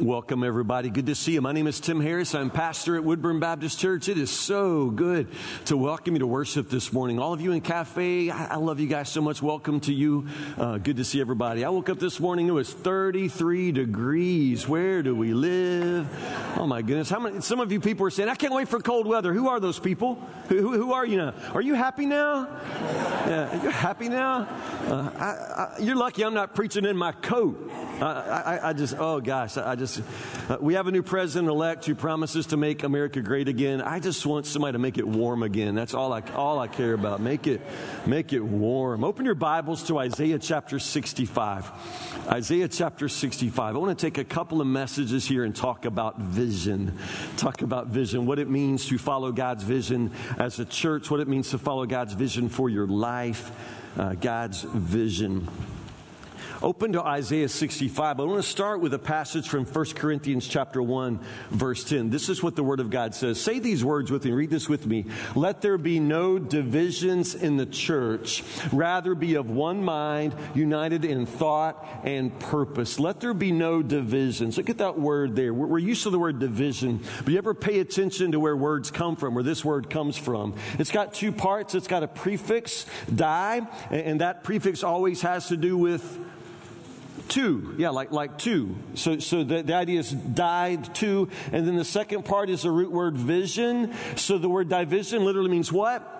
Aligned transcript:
Welcome, 0.00 0.44
everybody. 0.44 0.90
Good 0.90 1.06
to 1.06 1.14
see 1.14 1.32
you. 1.32 1.40
My 1.40 1.52
name 1.52 1.66
is 1.66 1.80
Tim 1.80 2.02
Harris. 2.02 2.34
I'm 2.34 2.50
pastor 2.50 2.96
at 2.96 3.04
Woodburn 3.04 3.40
Baptist 3.40 3.80
Church. 3.80 4.10
It 4.10 4.18
is 4.18 4.30
so 4.30 4.90
good 4.90 5.26
to 5.66 5.76
welcome 5.78 6.14
you 6.14 6.18
to 6.18 6.26
worship 6.26 6.68
this 6.68 6.92
morning. 6.92 7.18
All 7.18 7.32
of 7.32 7.40
you 7.40 7.52
in 7.52 7.62
Cafe, 7.62 8.28
I 8.28 8.56
love 8.56 8.78
you 8.78 8.88
guys 8.88 9.08
so 9.08 9.22
much. 9.22 9.40
Welcome 9.40 9.80
to 9.80 9.94
you. 9.94 10.26
Uh, 10.58 10.76
good 10.76 10.96
to 10.98 11.04
see 11.04 11.18
everybody. 11.18 11.64
I 11.64 11.70
woke 11.70 11.88
up 11.88 11.98
this 11.98 12.20
morning, 12.20 12.46
it 12.48 12.50
was 12.50 12.70
33 12.70 13.72
degrees. 13.72 14.68
Where 14.68 15.02
do 15.02 15.16
we 15.16 15.32
live? 15.32 16.06
Oh, 16.58 16.66
my 16.66 16.82
goodness. 16.82 17.08
How 17.08 17.20
many, 17.20 17.40
some 17.40 17.60
of 17.60 17.72
you 17.72 17.80
people 17.80 18.06
are 18.06 18.10
saying, 18.10 18.28
I 18.28 18.34
can't 18.34 18.52
wait 18.52 18.68
for 18.68 18.80
cold 18.80 19.06
weather. 19.06 19.32
Who 19.32 19.48
are 19.48 19.60
those 19.60 19.78
people? 19.78 20.16
Who, 20.50 20.58
who, 20.58 20.72
who 20.74 20.92
are 20.92 21.06
you 21.06 21.16
now? 21.16 21.32
Are 21.54 21.62
you 21.62 21.72
happy 21.72 22.04
now? 22.04 22.48
Yeah, 23.26 23.62
you're 23.62 23.72
happy 23.72 24.10
now? 24.10 24.46
Uh, 24.86 25.10
I, 25.16 25.24
I, 25.24 25.76
you're 25.80 25.96
lucky 25.96 26.22
I'm 26.22 26.34
not 26.34 26.54
preaching 26.54 26.84
in 26.84 26.98
my 26.98 27.12
coat. 27.12 27.72
I, 28.00 28.60
I, 28.62 28.72
just, 28.74 28.94
oh 28.98 29.22
gosh, 29.22 29.56
I 29.56 29.74
just, 29.74 29.85
uh, 30.48 30.56
we 30.60 30.74
have 30.74 30.86
a 30.86 30.90
new 30.90 31.02
president 31.02 31.48
elect 31.48 31.84
who 31.86 31.94
promises 31.94 32.46
to 32.46 32.56
make 32.56 32.82
America 32.82 33.20
great 33.20 33.48
again. 33.48 33.80
I 33.80 34.00
just 34.00 34.26
want 34.26 34.46
somebody 34.46 34.72
to 34.72 34.78
make 34.78 34.98
it 34.98 35.06
warm 35.06 35.42
again. 35.42 35.74
That's 35.74 35.94
all 35.94 36.12
I, 36.12 36.22
all 36.34 36.58
I 36.58 36.68
care 36.68 36.92
about. 36.92 37.20
Make 37.20 37.46
it, 37.46 37.60
make 38.06 38.32
it 38.32 38.40
warm. 38.40 39.04
Open 39.04 39.24
your 39.24 39.34
Bibles 39.34 39.84
to 39.84 39.98
Isaiah 39.98 40.38
chapter 40.38 40.78
65. 40.78 41.70
Isaiah 42.28 42.68
chapter 42.68 43.08
65. 43.08 43.74
I 43.74 43.78
want 43.78 43.96
to 43.96 44.06
take 44.06 44.18
a 44.18 44.24
couple 44.24 44.60
of 44.60 44.66
messages 44.66 45.26
here 45.26 45.44
and 45.44 45.54
talk 45.54 45.84
about 45.84 46.18
vision. 46.18 46.98
Talk 47.36 47.62
about 47.62 47.88
vision, 47.88 48.26
what 48.26 48.38
it 48.38 48.50
means 48.50 48.86
to 48.86 48.98
follow 48.98 49.32
God's 49.32 49.62
vision 49.62 50.10
as 50.38 50.58
a 50.58 50.64
church, 50.64 51.10
what 51.10 51.20
it 51.20 51.28
means 51.28 51.50
to 51.50 51.58
follow 51.58 51.86
God's 51.86 52.14
vision 52.14 52.48
for 52.48 52.68
your 52.68 52.86
life, 52.86 53.52
uh, 53.96 54.14
God's 54.14 54.62
vision. 54.62 55.48
Open 56.62 56.92
to 56.92 57.02
Isaiah 57.02 57.50
65. 57.50 58.18
I 58.18 58.22
want 58.24 58.42
to 58.42 58.48
start 58.48 58.80
with 58.80 58.94
a 58.94 58.98
passage 58.98 59.46
from 59.46 59.66
1 59.66 59.84
Corinthians 59.94 60.48
chapter 60.48 60.82
1 60.82 61.20
verse 61.50 61.84
10. 61.84 62.08
This 62.08 62.30
is 62.30 62.42
what 62.42 62.56
the 62.56 62.62
word 62.62 62.80
of 62.80 62.88
God 62.88 63.14
says. 63.14 63.38
Say 63.38 63.58
these 63.58 63.84
words 63.84 64.10
with 64.10 64.24
me. 64.24 64.32
Read 64.32 64.48
this 64.48 64.66
with 64.66 64.86
me. 64.86 65.04
Let 65.34 65.60
there 65.60 65.76
be 65.76 66.00
no 66.00 66.38
divisions 66.38 67.34
in 67.34 67.58
the 67.58 67.66
church. 67.66 68.42
Rather 68.72 69.14
be 69.14 69.34
of 69.34 69.50
one 69.50 69.84
mind, 69.84 70.34
united 70.54 71.04
in 71.04 71.26
thought 71.26 71.86
and 72.04 72.36
purpose. 72.40 72.98
Let 72.98 73.20
there 73.20 73.34
be 73.34 73.52
no 73.52 73.82
divisions. 73.82 74.56
Look 74.56 74.70
at 74.70 74.78
that 74.78 74.98
word 74.98 75.36
there. 75.36 75.52
We're 75.52 75.78
used 75.78 76.04
to 76.04 76.10
the 76.10 76.18
word 76.18 76.38
division, 76.38 77.02
but 77.18 77.28
you 77.28 77.38
ever 77.38 77.52
pay 77.52 77.80
attention 77.80 78.32
to 78.32 78.40
where 78.40 78.56
words 78.56 78.90
come 78.90 79.16
from, 79.16 79.34
where 79.34 79.44
this 79.44 79.62
word 79.62 79.90
comes 79.90 80.16
from? 80.16 80.54
It's 80.78 80.90
got 80.90 81.12
two 81.12 81.32
parts. 81.32 81.74
It's 81.74 81.86
got 81.86 82.02
a 82.02 82.08
prefix, 82.08 82.86
die, 83.14 83.60
and 83.90 84.22
that 84.22 84.42
prefix 84.42 84.82
always 84.82 85.20
has 85.20 85.48
to 85.48 85.58
do 85.58 85.76
with 85.76 86.18
two. 87.28 87.74
Yeah, 87.78 87.90
like, 87.90 88.12
like 88.12 88.38
two. 88.38 88.76
So, 88.94 89.18
so 89.18 89.44
the, 89.44 89.62
the 89.62 89.74
idea 89.74 90.00
is 90.00 90.10
died 90.10 90.94
two. 90.94 91.28
And 91.52 91.66
then 91.66 91.76
the 91.76 91.84
second 91.84 92.24
part 92.24 92.50
is 92.50 92.62
the 92.62 92.70
root 92.70 92.90
word 92.90 93.16
vision. 93.16 93.94
So 94.16 94.38
the 94.38 94.48
word 94.48 94.68
division 94.68 95.24
literally 95.24 95.50
means 95.50 95.72
what? 95.72 96.15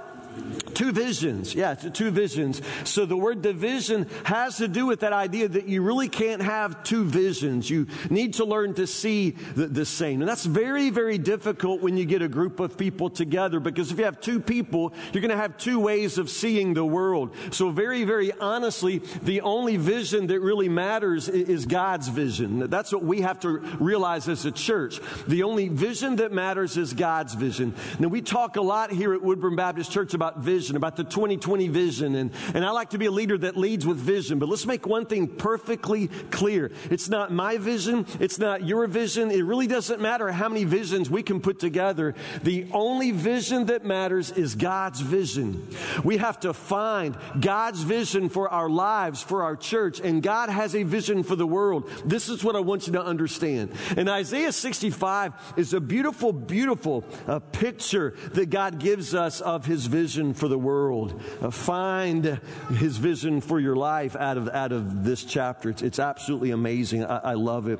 Two 0.75 0.93
visions. 0.93 1.55
Yeah, 1.55 1.75
two 1.75 2.11
visions. 2.11 2.61
So 2.85 3.07
the 3.07 3.17
word 3.17 3.41
division 3.41 4.07
has 4.25 4.59
to 4.59 4.69
do 4.69 4.85
with 4.85 5.01
that 5.01 5.15
idea 5.15 5.49
that 5.49 5.69
you 5.69 5.81
really 5.81 6.11
can't 6.11 6.43
have 6.43 6.85
two 6.85 7.05
visions. 7.05 7.71
You 7.71 7.87
need 8.11 8.35
to 8.35 8.45
learn 8.45 8.75
to 8.75 8.87
see 8.87 9.31
the, 9.31 9.69
the, 9.69 9.87
same. 9.87 10.21
And 10.21 10.29
that's 10.29 10.45
very, 10.45 10.91
very 10.91 11.17
difficult 11.17 11.81
when 11.81 11.97
you 11.97 12.05
get 12.05 12.21
a 12.21 12.29
group 12.29 12.61
of 12.61 12.77
people 12.77 13.09
together 13.09 13.59
because 13.59 13.91
if 13.91 13.99
you 13.99 14.05
have 14.05 14.21
two 14.21 14.39
people, 14.39 14.93
you're 15.13 15.23
going 15.23 15.31
to 15.31 15.37
have 15.37 15.57
two 15.57 15.81
ways 15.81 16.19
of 16.19 16.29
seeing 16.29 16.75
the 16.75 16.85
world. 16.85 17.35
So 17.53 17.71
very, 17.71 18.05
very 18.05 18.33
honestly, 18.33 18.99
the 19.23 19.41
only 19.41 19.79
vision 19.79 20.27
that 20.27 20.41
really 20.41 20.69
matters 20.69 21.31
is 21.31 21.65
God's 21.65 22.09
vision. 22.09 22.69
That's 22.69 22.93
what 22.93 23.03
we 23.03 23.23
have 23.23 23.41
to 23.41 23.61
realize 23.81 24.29
as 24.29 24.45
a 24.45 24.53
church. 24.53 25.01
The 25.27 25.45
only 25.45 25.69
vision 25.69 26.17
that 26.17 26.33
matters 26.33 26.77
is 26.77 26.93
God's 26.93 27.33
vision. 27.33 27.75
Now 27.99 28.09
we 28.09 28.21
talk 28.21 28.57
a 28.57 28.63
lot 28.63 28.91
here 28.91 29.15
at 29.15 29.23
Woodburn 29.23 29.57
Baptist 29.57 29.91
Church 29.91 30.13
about 30.13 30.26
about 30.27 30.43
vision, 30.43 30.77
about 30.77 30.97
the 30.97 31.05
2020 31.05 31.69
vision. 31.69 32.17
And, 32.17 32.33
and 32.53 32.65
I 32.65 32.71
like 32.71 32.91
to 32.91 32.99
be 32.99 33.07
a 33.07 33.11
leader 33.11 33.39
that 33.39 33.57
leads 33.57 33.87
with 33.87 33.99
vision. 33.99 34.39
But 34.39 34.49
let's 34.49 34.67
make 34.67 34.87
one 34.87 35.07
thing 35.07 35.29
perfectly 35.29 36.09
clear. 36.31 36.73
It's 36.91 37.09
not 37.09 37.33
my 37.33 37.59
vision. 37.59 38.07
It's 38.19 38.39
not 38.39 38.65
your 38.65 38.87
vision. 38.89 39.31
It 39.31 39.43
really 39.43 39.69
doesn't 39.69 40.01
matter 40.01 40.33
how 40.33 40.49
many 40.49 40.65
visions 40.65 41.09
we 41.09 41.23
can 41.23 41.41
put 41.41 41.61
together. 41.61 42.15
The 42.43 42.67
only 42.73 43.13
vision 43.13 43.67
that 43.67 43.85
matters 43.85 44.33
is 44.33 44.57
God's 44.57 45.01
vision. 45.01 45.69
We 46.03 46.17
have 46.17 46.41
to 46.41 46.53
find 46.53 47.17
God's 47.39 47.83
vision 47.83 48.29
for 48.29 48.49
our 48.49 48.69
lives, 48.69 49.23
for 49.23 49.45
our 49.45 49.55
church. 49.55 50.01
And 50.01 50.23
God 50.23 50.49
has 50.49 50.75
a 50.75 50.83
vision 50.83 51.23
for 51.23 51.37
the 51.37 51.47
world. 51.47 51.89
This 52.05 52.29
is 52.29 52.43
what 52.43 52.57
I 52.57 52.61
want 52.61 52.89
you 52.89 52.95
to 52.95 53.05
understand. 53.05 53.73
And 53.97 54.09
Isaiah 54.09 54.53
65 54.53 55.55
is 55.57 55.73
a 55.73 55.81
beautiful, 55.81 56.33
beautiful 56.33 57.05
uh, 57.29 57.39
picture 57.39 58.15
that 58.33 58.51
God 58.51 58.81
gives 58.81 59.15
us 59.15 59.41
of 59.41 59.67
his 59.67 59.87
vision 59.87 60.16
vision 60.17 60.33
for 60.33 60.49
the 60.49 60.59
world. 60.59 61.21
Uh, 61.43 61.51
find 61.51 62.41
his 62.71 62.97
vision 62.97 63.43
for 63.43 63.61
your 63.61 63.77
life 63.77 64.17
out 64.17 64.39
of, 64.39 64.49
out 64.49 64.73
of 64.73 65.05
this 65.05 65.25
chapter. 65.25 65.69
It's, 65.69 65.83
it's 65.83 65.99
absolutely 65.99 66.53
amazing. 66.53 67.05
I, 67.05 67.19
I 67.19 67.35
love 67.35 67.69
it. 67.69 67.79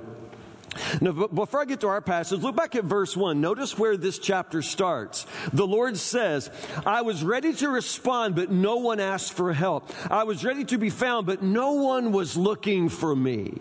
Now, 1.01 1.13
before 1.13 1.63
I 1.63 1.65
get 1.65 1.81
to 1.81 1.89
our 1.89 2.03
passage, 2.03 2.43
look 2.43 2.55
back 2.55 2.75
at 2.75 2.85
verse 2.85 3.17
1. 3.17 3.41
Notice 3.41 3.79
where 3.79 3.97
this 3.97 4.19
chapter 4.19 4.61
starts. 4.61 5.27
The 5.55 5.67
Lord 5.67 5.97
says, 5.97 6.51
I 6.85 7.01
was 7.01 7.25
ready 7.25 7.55
to 7.55 7.71
respond, 7.71 8.35
but 8.35 8.51
no 8.51 8.77
one 8.77 9.01
asked 9.01 9.33
for 9.33 9.55
help. 9.55 9.91
I 10.11 10.25
was 10.25 10.45
ready 10.45 10.67
to 10.67 10.77
be 10.77 10.91
found, 10.91 11.27
but 11.27 11.43
no 11.43 11.73
one 11.73 12.13
was 12.13 12.37
looking 12.37 12.91
for 12.91 13.17
me. 13.17 13.55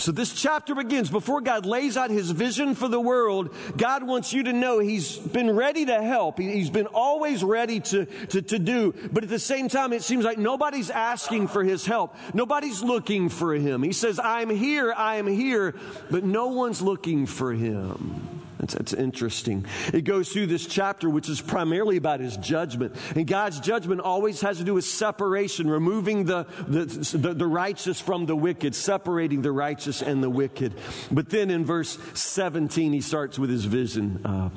So 0.00 0.12
this 0.12 0.32
chapter 0.32 0.74
begins 0.74 1.10
before 1.10 1.42
God 1.42 1.66
lays 1.66 1.96
out 1.96 2.10
his 2.10 2.30
vision 2.30 2.74
for 2.74 2.88
the 2.88 3.00
world. 3.00 3.54
God 3.76 4.02
wants 4.02 4.32
you 4.32 4.44
to 4.44 4.52
know 4.52 4.78
he's 4.78 5.18
been 5.18 5.54
ready 5.54 5.84
to 5.86 6.02
help. 6.02 6.38
He's 6.38 6.70
been 6.70 6.86
always 6.86 7.44
ready 7.44 7.80
to, 7.80 8.06
to, 8.06 8.40
to 8.42 8.58
do. 8.58 8.94
But 9.12 9.24
at 9.24 9.30
the 9.30 9.38
same 9.38 9.68
time, 9.68 9.92
it 9.92 10.02
seems 10.02 10.24
like 10.24 10.38
nobody's 10.38 10.88
asking 10.88 11.48
for 11.48 11.62
his 11.62 11.84
help. 11.84 12.16
Nobody's 12.32 12.82
looking 12.82 13.28
for 13.28 13.54
him. 13.54 13.82
He 13.82 13.92
says, 13.92 14.18
I'm 14.18 14.48
here, 14.48 14.92
I 14.96 15.16
am 15.16 15.26
here, 15.26 15.74
but 16.10 16.24
no 16.24 16.48
one's 16.48 16.80
looking 16.80 17.26
for 17.26 17.52
him. 17.52 18.39
That's, 18.60 18.74
that's 18.74 18.92
interesting. 18.92 19.64
It 19.94 20.02
goes 20.02 20.28
through 20.28 20.46
this 20.46 20.66
chapter, 20.66 21.08
which 21.08 21.30
is 21.30 21.40
primarily 21.40 21.96
about 21.96 22.20
his 22.20 22.36
judgment. 22.36 22.94
And 23.16 23.26
God's 23.26 23.58
judgment 23.58 24.02
always 24.02 24.42
has 24.42 24.58
to 24.58 24.64
do 24.64 24.74
with 24.74 24.84
separation, 24.84 25.68
removing 25.68 26.24
the, 26.24 26.46
the, 26.68 26.84
the, 26.84 27.32
the 27.32 27.46
righteous 27.46 28.00
from 28.00 28.26
the 28.26 28.36
wicked, 28.36 28.74
separating 28.74 29.40
the 29.40 29.50
righteous 29.50 30.02
and 30.02 30.22
the 30.22 30.28
wicked. 30.28 30.74
But 31.10 31.30
then 31.30 31.50
in 31.50 31.64
verse 31.64 31.98
17, 32.12 32.92
he 32.92 33.00
starts 33.00 33.38
with 33.38 33.48
his 33.48 33.64
vision. 33.64 34.20
Uh, 34.26 34.50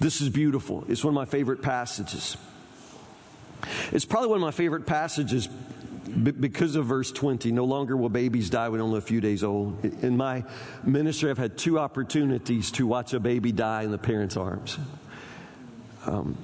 this 0.00 0.22
is 0.22 0.30
beautiful. 0.30 0.86
It's 0.88 1.04
one 1.04 1.12
of 1.12 1.16
my 1.16 1.26
favorite 1.26 1.60
passages. 1.60 2.38
It's 3.92 4.06
probably 4.06 4.30
one 4.30 4.38
of 4.38 4.44
my 4.44 4.50
favorite 4.50 4.86
passages 4.86 5.46
because 6.08 6.76
of 6.76 6.86
verse 6.86 7.12
20, 7.12 7.52
no 7.52 7.64
longer 7.64 7.96
will 7.96 8.08
babies 8.08 8.50
die 8.50 8.68
when 8.68 8.80
only 8.80 8.98
a 8.98 9.02
few 9.02 9.20
days 9.20 9.44
old. 9.44 9.84
In 9.84 10.16
my 10.16 10.44
ministry, 10.82 11.30
I've 11.30 11.38
had 11.38 11.58
two 11.58 11.78
opportunities 11.78 12.70
to 12.72 12.86
watch 12.86 13.12
a 13.12 13.20
baby 13.20 13.52
die 13.52 13.82
in 13.82 13.90
the 13.90 13.98
parent's 13.98 14.36
arms. 14.36 14.78
Um, 16.06 16.36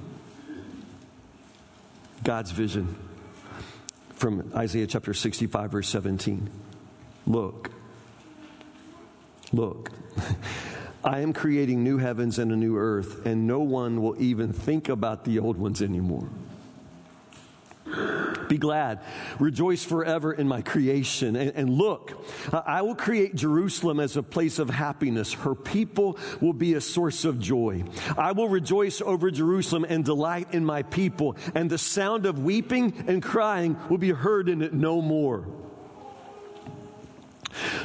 God's 2.23 2.51
vision 2.51 2.95
from 4.15 4.51
Isaiah 4.55 4.87
chapter 4.87 5.13
65, 5.13 5.71
verse 5.71 5.89
17. 5.89 6.49
Look, 7.27 7.71
look. 9.51 9.91
I 11.03 11.19
am 11.19 11.33
creating 11.33 11.83
new 11.83 11.99
heavens 11.99 12.39
and 12.39 12.51
a 12.51 12.55
new 12.55 12.77
earth, 12.77 13.25
and 13.27 13.45
no 13.45 13.59
one 13.59 14.01
will 14.01 14.19
even 14.19 14.53
think 14.53 14.89
about 14.89 15.23
the 15.23 15.37
old 15.37 15.57
ones 15.57 15.83
anymore. 15.83 16.27
Be 18.47 18.57
glad. 18.57 18.99
Rejoice 19.39 19.83
forever 19.83 20.33
in 20.33 20.47
my 20.47 20.61
creation. 20.61 21.35
And, 21.35 21.51
and, 21.55 21.69
look, 21.69 22.25
uh, 22.51 22.61
I 22.65 22.81
will 22.81 22.95
create 22.95 23.35
Jerusalem 23.35 23.99
as 23.99 24.17
a 24.17 24.23
place 24.23 24.59
of 24.59 24.69
happiness. 24.69 25.33
Her 25.33 25.55
people 25.55 26.17
will 26.41 26.53
be 26.53 26.73
a 26.75 26.81
source 26.81 27.25
of 27.25 27.39
joy. 27.39 27.83
I 28.17 28.31
will 28.31 28.49
rejoice 28.49 29.01
over 29.01 29.31
Jerusalem 29.31 29.85
and 29.87 30.05
delight 30.05 30.53
in 30.53 30.65
my 30.65 30.83
people. 30.83 31.35
And 31.53 31.69
the 31.69 31.77
sound 31.77 32.25
of 32.25 32.39
weeping 32.39 33.05
and 33.07 33.21
crying 33.21 33.77
will 33.89 33.97
be 33.97 34.11
heard 34.11 34.49
in 34.49 34.61
it 34.61 34.73
no 34.73 35.01
more. 35.01 35.47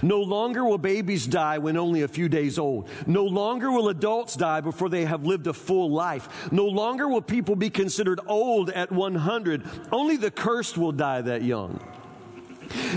No 0.03 0.21
longer 0.21 0.65
will 0.65 0.79
babies 0.79 1.27
die 1.27 1.59
when 1.59 1.77
only 1.77 2.03
a 2.03 2.09
few 2.09 2.29
days 2.29 2.59
old. 2.59 2.89
No 3.07 3.25
longer 3.25 3.71
will 3.71 3.89
adults 3.89 4.37
die 4.37 4.61
before 4.61 4.89
they 4.89 5.05
have 5.05 5.25
lived 5.25 5.47
a 5.47 5.53
full 5.53 5.91
life. 5.91 6.51
No 6.53 6.67
longer 6.67 7.09
will 7.09 7.23
people 7.23 7.57
be 7.57 7.71
considered 7.71 8.21
old 8.27 8.71
at 8.71 8.91
100. 8.91 9.65
Only 9.93 10.17
the 10.17 10.31
cursed 10.31 10.79
will 10.79 10.93
die 10.93 11.21
that 11.23 11.43
young. 11.43 11.81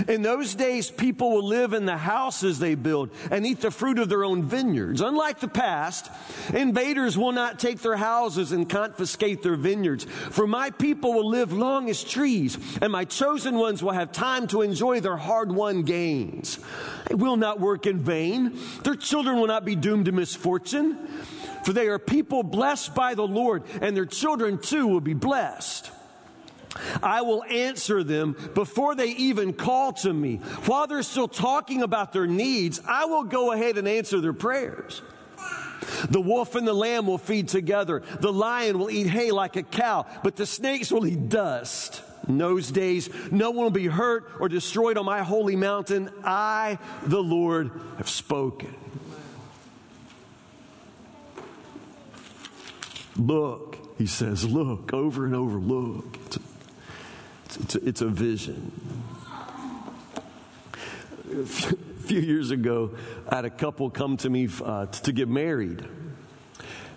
In 0.08 0.22
those 0.22 0.54
days, 0.54 0.90
people 0.90 1.32
will 1.32 1.46
live 1.46 1.72
in 1.72 1.86
the 1.86 1.96
houses 1.96 2.58
they 2.58 2.74
build 2.74 3.10
and 3.30 3.46
eat 3.46 3.60
the 3.60 3.70
fruit 3.70 3.98
of 3.98 4.08
their 4.08 4.24
own 4.24 4.42
vineyards. 4.42 5.00
Unlike 5.00 5.40
the 5.40 5.48
past, 5.48 6.10
invaders 6.52 7.16
will 7.16 7.32
not 7.32 7.58
take 7.58 7.80
their 7.80 7.96
houses 7.96 8.52
and 8.52 8.68
confiscate 8.68 9.42
their 9.42 9.56
vineyards. 9.56 10.04
For 10.04 10.46
my 10.46 10.70
people 10.70 11.12
will 11.14 11.28
live 11.28 11.52
long 11.52 11.88
as 11.90 12.02
trees, 12.02 12.58
and 12.80 12.92
my 12.92 13.04
chosen 13.04 13.56
ones 13.56 13.82
will 13.82 13.92
have 13.92 14.12
time 14.12 14.46
to 14.48 14.62
enjoy 14.62 15.00
their 15.00 15.16
hard 15.16 15.50
won 15.50 15.82
gains. 15.82 16.58
They 17.08 17.14
will 17.14 17.36
not 17.36 17.60
work 17.60 17.86
in 17.86 18.00
vain. 18.00 18.58
Their 18.82 18.96
children 18.96 19.38
will 19.38 19.46
not 19.46 19.64
be 19.64 19.76
doomed 19.76 20.06
to 20.06 20.12
misfortune. 20.12 20.98
For 21.64 21.72
they 21.72 21.88
are 21.88 21.98
people 21.98 22.42
blessed 22.42 22.94
by 22.94 23.14
the 23.14 23.26
Lord, 23.26 23.62
and 23.80 23.96
their 23.96 24.04
children 24.06 24.58
too 24.58 24.86
will 24.86 25.00
be 25.00 25.14
blessed. 25.14 25.90
I 27.02 27.22
will 27.22 27.44
answer 27.44 28.02
them 28.02 28.36
before 28.54 28.94
they 28.94 29.08
even 29.08 29.52
call 29.52 29.92
to 29.94 30.12
me. 30.12 30.36
While 30.66 30.86
they're 30.86 31.02
still 31.02 31.28
talking 31.28 31.82
about 31.82 32.12
their 32.12 32.26
needs, 32.26 32.80
I 32.86 33.04
will 33.04 33.24
go 33.24 33.52
ahead 33.52 33.78
and 33.78 33.86
answer 33.86 34.20
their 34.20 34.32
prayers. 34.32 35.02
The 36.08 36.20
wolf 36.20 36.54
and 36.54 36.66
the 36.66 36.72
lamb 36.72 37.06
will 37.06 37.18
feed 37.18 37.48
together. 37.48 38.02
The 38.20 38.32
lion 38.32 38.78
will 38.78 38.90
eat 38.90 39.06
hay 39.06 39.30
like 39.30 39.56
a 39.56 39.62
cow, 39.62 40.06
but 40.22 40.36
the 40.36 40.46
snakes 40.46 40.90
will 40.90 41.06
eat 41.06 41.28
dust. 41.28 42.02
In 42.26 42.38
those 42.38 42.70
days, 42.70 43.10
no 43.30 43.50
one 43.50 43.64
will 43.64 43.70
be 43.70 43.86
hurt 43.86 44.30
or 44.40 44.48
destroyed 44.48 44.96
on 44.96 45.04
my 45.04 45.22
holy 45.22 45.56
mountain. 45.56 46.10
I, 46.24 46.78
the 47.04 47.22
Lord, 47.22 47.70
have 47.98 48.08
spoken. 48.08 48.74
Look, 53.16 53.78
he 53.98 54.06
says, 54.06 54.44
look 54.44 54.92
over 54.92 55.24
and 55.26 55.34
over, 55.34 55.58
look. 55.58 56.18
It's 57.60 57.74
a, 57.74 57.88
it's 57.88 58.00
a, 58.00 58.08
vision. 58.08 58.72
A 61.32 61.44
few 61.46 62.20
years 62.20 62.50
ago, 62.50 62.96
I 63.28 63.36
had 63.36 63.44
a 63.44 63.50
couple 63.50 63.90
come 63.90 64.16
to 64.18 64.30
me 64.30 64.48
uh, 64.64 64.86
to 64.86 65.12
get 65.12 65.28
married. 65.28 65.84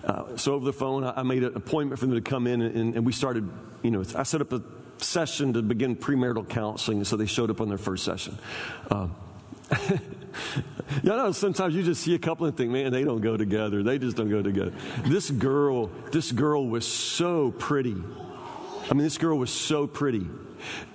Uh, 0.04 0.38
so 0.38 0.54
over 0.54 0.66
the 0.66 0.74
phone, 0.74 1.04
I 1.04 1.24
made 1.24 1.44
an 1.44 1.56
appointment 1.56 2.00
for 2.00 2.06
them 2.06 2.16
to 2.16 2.22
come 2.22 2.48
in, 2.48 2.62
and, 2.62 2.96
and 2.96 3.06
we 3.06 3.12
started. 3.12 3.50
You 3.84 3.92
know, 3.92 4.04
I 4.16 4.24
set 4.24 4.42
up 4.42 4.52
a 4.54 4.62
session 4.98 5.54
to 5.54 5.62
begin 5.62 5.96
premarital 5.96 6.50
counseling, 6.50 7.04
so 7.04 7.18
they 7.18 7.26
showed 7.26 7.52
up 7.52 7.62
on 7.62 7.70
their 7.70 7.78
first 7.78 8.04
session. 8.04 8.38
Uh, 8.90 9.08
you 9.92 10.00
know, 11.04 11.32
sometimes 11.32 11.76
you 11.76 11.84
just 11.84 12.02
see 12.02 12.16
a 12.16 12.20
couple 12.20 12.46
and 12.48 12.56
think, 12.56 12.72
man, 12.72 12.92
they 12.92 13.04
don't 13.04 13.22
go 13.22 13.38
together. 13.38 13.84
They 13.84 14.00
just 14.00 14.18
don't 14.18 14.30
go 14.30 14.42
together. 14.42 14.74
This 15.06 15.30
girl, 15.30 15.88
this 16.12 16.32
girl 16.32 16.68
was 16.68 16.88
so 16.88 17.52
pretty. 17.52 17.96
I 18.90 18.94
mean, 18.94 19.04
this 19.04 19.18
girl 19.18 19.38
was 19.38 19.50
so 19.50 19.88
pretty, 19.88 20.28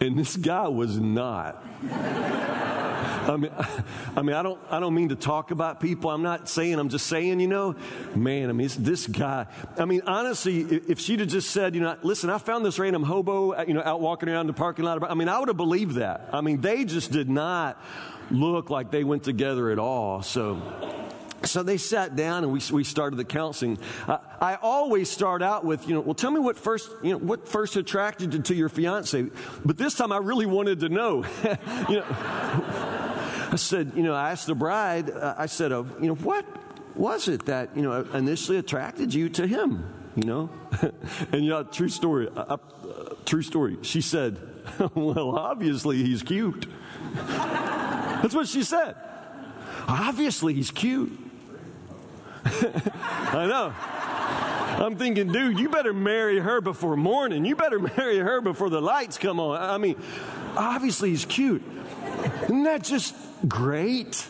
and 0.00 0.18
this 0.18 0.36
guy 0.36 0.68
was 0.68 0.98
not. 0.98 1.64
I 3.22 3.36
mean, 3.36 3.52
I 4.16 4.22
mean, 4.22 4.34
I 4.34 4.42
don't, 4.42 4.60
I 4.70 4.80
don't 4.80 4.94
mean 4.94 5.10
to 5.10 5.16
talk 5.16 5.50
about 5.52 5.80
people. 5.80 6.10
I'm 6.10 6.22
not 6.22 6.48
saying. 6.48 6.78
I'm 6.78 6.88
just 6.88 7.06
saying. 7.06 7.40
You 7.40 7.48
know, 7.48 7.76
man. 8.14 8.48
I 8.48 8.52
mean, 8.52 8.68
this 8.78 9.06
guy. 9.06 9.46
I 9.78 9.84
mean, 9.84 10.02
honestly, 10.06 10.60
if 10.60 10.98
she'd 10.98 11.20
have 11.20 11.28
just 11.28 11.50
said, 11.50 11.74
you 11.74 11.80
know, 11.80 11.96
listen, 12.02 12.30
I 12.30 12.38
found 12.38 12.64
this 12.64 12.78
random 12.78 13.02
hobo, 13.02 13.52
uh, 13.52 13.64
you 13.66 13.74
know, 13.74 13.82
out 13.84 14.00
walking 14.00 14.28
around 14.28 14.48
the 14.48 14.52
parking 14.52 14.84
lot. 14.84 15.08
I 15.08 15.14
mean, 15.14 15.28
I 15.28 15.38
would 15.38 15.48
have 15.48 15.56
believed 15.56 15.96
that. 15.96 16.30
I 16.32 16.40
mean, 16.40 16.60
they 16.60 16.84
just 16.84 17.12
did 17.12 17.30
not 17.30 17.80
look 18.30 18.70
like 18.70 18.90
they 18.90 19.04
went 19.04 19.22
together 19.22 19.70
at 19.70 19.78
all. 19.78 20.22
So. 20.22 21.01
So 21.44 21.62
they 21.62 21.76
sat 21.76 22.16
down 22.16 22.44
and 22.44 22.52
we, 22.52 22.60
we 22.72 22.84
started 22.84 23.16
the 23.16 23.24
counseling. 23.24 23.78
Uh, 24.06 24.18
I 24.40 24.56
always 24.56 25.10
start 25.10 25.42
out 25.42 25.64
with, 25.64 25.88
you 25.88 25.94
know, 25.94 26.00
well, 26.00 26.14
tell 26.14 26.30
me 26.30 26.40
what 26.40 26.56
first, 26.56 26.90
you 27.02 27.12
know, 27.12 27.18
what 27.18 27.48
first 27.48 27.76
attracted 27.76 28.34
you 28.34 28.42
to 28.42 28.54
your 28.54 28.68
fiance. 28.68 29.28
But 29.64 29.76
this 29.76 29.94
time 29.94 30.12
I 30.12 30.18
really 30.18 30.46
wanted 30.46 30.80
to 30.80 30.88
know. 30.88 31.24
you 31.88 31.96
know, 31.96 32.06
I 32.08 33.56
said, 33.56 33.92
you 33.94 34.02
know, 34.02 34.14
I 34.14 34.30
asked 34.30 34.46
the 34.46 34.54
bride, 34.54 35.10
uh, 35.10 35.34
I 35.36 35.46
said, 35.46 35.72
uh, 35.72 35.84
you 36.00 36.06
know, 36.06 36.14
what 36.14 36.46
was 36.94 37.28
it 37.28 37.46
that, 37.46 37.76
you 37.76 37.82
know, 37.82 38.06
initially 38.14 38.58
attracted 38.58 39.12
you 39.12 39.28
to 39.30 39.46
him? 39.46 39.84
You 40.14 40.24
know? 40.24 40.50
and 41.32 41.44
you 41.44 41.50
know, 41.50 41.62
true 41.64 41.88
story, 41.88 42.28
uh, 42.34 42.40
uh, 42.40 42.56
true 43.24 43.42
story. 43.42 43.78
She 43.82 44.00
said, 44.00 44.38
well, 44.94 45.36
obviously 45.36 46.02
he's 46.02 46.22
cute. 46.22 46.66
That's 47.14 48.34
what 48.34 48.48
she 48.48 48.62
said. 48.62 48.96
Obviously 49.88 50.54
he's 50.54 50.70
cute. 50.70 51.18
I 52.44 53.46
know. 53.46 53.72
I'm 54.84 54.96
thinking, 54.96 55.30
dude, 55.30 55.58
you 55.58 55.68
better 55.68 55.92
marry 55.92 56.38
her 56.38 56.60
before 56.60 56.96
morning. 56.96 57.44
You 57.44 57.54
better 57.54 57.78
marry 57.96 58.18
her 58.18 58.40
before 58.40 58.70
the 58.70 58.80
lights 58.80 59.18
come 59.18 59.38
on. 59.38 59.60
I 59.60 59.78
mean, 59.78 59.96
obviously 60.56 61.10
he's 61.10 61.24
cute. 61.24 61.62
Isn't 62.44 62.64
that 62.64 62.82
just 62.82 63.14
great? 63.46 64.26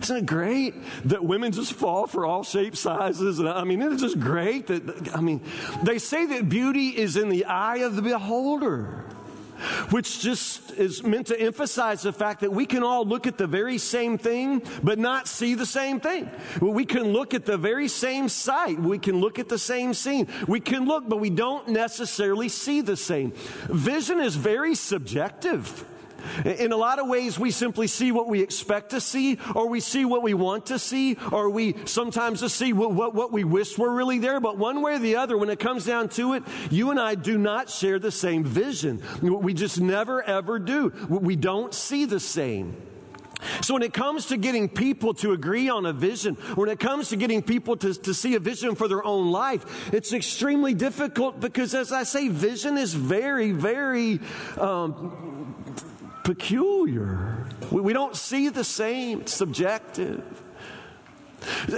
Isn't 0.00 0.16
it 0.16 0.26
great 0.26 0.74
that 1.04 1.24
women 1.24 1.52
just 1.52 1.72
fall 1.74 2.06
for 2.06 2.24
all 2.24 2.42
shapes, 2.42 2.80
sizes? 2.80 3.38
And 3.38 3.48
I 3.48 3.64
mean, 3.64 3.82
isn't 3.82 3.94
it 3.94 4.00
just 4.00 4.18
great 4.18 4.66
that, 4.68 5.14
I 5.14 5.20
mean, 5.20 5.40
they 5.82 5.98
say 5.98 6.26
that 6.26 6.48
beauty 6.48 6.88
is 6.88 7.16
in 7.16 7.28
the 7.28 7.44
eye 7.44 7.78
of 7.78 7.94
the 7.96 8.02
beholder 8.02 9.04
which 9.90 10.20
just 10.20 10.72
is 10.72 11.02
meant 11.02 11.28
to 11.28 11.40
emphasize 11.40 12.02
the 12.02 12.12
fact 12.12 12.40
that 12.40 12.52
we 12.52 12.66
can 12.66 12.82
all 12.82 13.04
look 13.04 13.26
at 13.26 13.38
the 13.38 13.46
very 13.46 13.78
same 13.78 14.18
thing, 14.18 14.62
but 14.82 14.98
not 14.98 15.28
see 15.28 15.54
the 15.54 15.66
same 15.66 16.00
thing. 16.00 16.30
We 16.60 16.84
can 16.84 17.12
look 17.12 17.34
at 17.34 17.44
the 17.44 17.58
very 17.58 17.88
same 17.88 18.28
sight. 18.28 18.78
We 18.78 18.98
can 18.98 19.20
look 19.20 19.38
at 19.38 19.48
the 19.48 19.58
same 19.58 19.94
scene. 19.94 20.28
We 20.46 20.60
can 20.60 20.86
look, 20.86 21.08
but 21.08 21.20
we 21.20 21.30
don't 21.30 21.68
necessarily 21.68 22.48
see 22.48 22.80
the 22.80 22.96
same. 22.96 23.32
Vision 23.68 24.20
is 24.20 24.36
very 24.36 24.74
subjective. 24.74 25.84
In 26.44 26.72
a 26.72 26.76
lot 26.76 26.98
of 26.98 27.08
ways, 27.08 27.38
we 27.38 27.50
simply 27.50 27.86
see 27.86 28.12
what 28.12 28.28
we 28.28 28.42
expect 28.42 28.90
to 28.90 29.00
see, 29.00 29.38
or 29.54 29.68
we 29.68 29.80
see 29.80 30.04
what 30.04 30.22
we 30.22 30.34
want 30.34 30.66
to 30.66 30.78
see, 30.78 31.16
or 31.30 31.50
we 31.50 31.76
sometimes 31.84 32.40
just 32.40 32.56
see 32.56 32.72
what, 32.72 32.92
what, 32.92 33.14
what, 33.14 33.32
we 33.32 33.44
wish 33.44 33.78
were 33.78 33.92
really 33.92 34.18
there. 34.18 34.40
But 34.40 34.58
one 34.58 34.82
way 34.82 34.94
or 34.94 34.98
the 34.98 35.16
other, 35.16 35.36
when 35.36 35.50
it 35.50 35.58
comes 35.58 35.84
down 35.84 36.08
to 36.10 36.34
it, 36.34 36.42
you 36.70 36.90
and 36.90 37.00
I 37.00 37.14
do 37.14 37.38
not 37.38 37.70
share 37.70 37.98
the 37.98 38.10
same 38.10 38.44
vision. 38.44 39.02
We 39.22 39.54
just 39.54 39.80
never, 39.80 40.22
ever 40.22 40.58
do. 40.58 40.92
We 41.08 41.36
don't 41.36 41.72
see 41.72 42.04
the 42.04 42.20
same. 42.20 42.76
So 43.60 43.74
when 43.74 43.82
it 43.82 43.92
comes 43.92 44.26
to 44.26 44.36
getting 44.36 44.68
people 44.68 45.14
to 45.14 45.32
agree 45.32 45.68
on 45.68 45.86
a 45.86 45.92
vision, 45.92 46.34
when 46.54 46.68
it 46.68 46.78
comes 46.78 47.08
to 47.08 47.16
getting 47.16 47.42
people 47.42 47.76
to, 47.78 47.94
to 47.94 48.14
see 48.14 48.34
a 48.34 48.40
vision 48.40 48.74
for 48.74 48.88
their 48.88 49.04
own 49.04 49.30
life, 49.30 49.92
it's 49.92 50.12
extremely 50.12 50.74
difficult 50.74 51.40
because 51.40 51.74
as 51.74 51.92
I 51.92 52.04
say, 52.04 52.28
vision 52.28 52.78
is 52.78 52.94
very, 52.94 53.52
very 53.52 54.20
um, 54.58 55.54
peculiar. 56.24 57.46
We, 57.70 57.80
we 57.80 57.92
don't 57.92 58.16
see 58.16 58.48
the 58.48 58.64
same, 58.64 59.22
it's 59.22 59.34
subjective. 59.34 60.42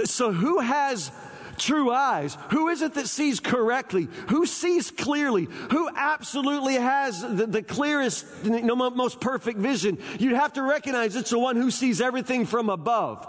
So, 0.05 0.31
who 0.31 0.59
has 0.59 1.11
true 1.57 1.91
eyes? 1.91 2.37
Who 2.51 2.69
is 2.69 2.81
it 2.81 2.93
that 2.95 3.07
sees 3.07 3.39
correctly? 3.39 4.07
Who 4.29 4.45
sees 4.45 4.91
clearly? 4.91 5.47
Who 5.71 5.89
absolutely 5.95 6.75
has 6.75 7.21
the, 7.21 7.47
the 7.47 7.63
clearest, 7.63 8.25
you 8.43 8.61
know, 8.61 8.75
most 8.75 9.19
perfect 9.19 9.59
vision? 9.59 9.97
You'd 10.19 10.35
have 10.35 10.53
to 10.53 10.61
recognize 10.63 11.15
it's 11.15 11.31
the 11.31 11.39
one 11.39 11.55
who 11.55 11.71
sees 11.71 12.01
everything 12.01 12.45
from 12.45 12.69
above. 12.69 13.27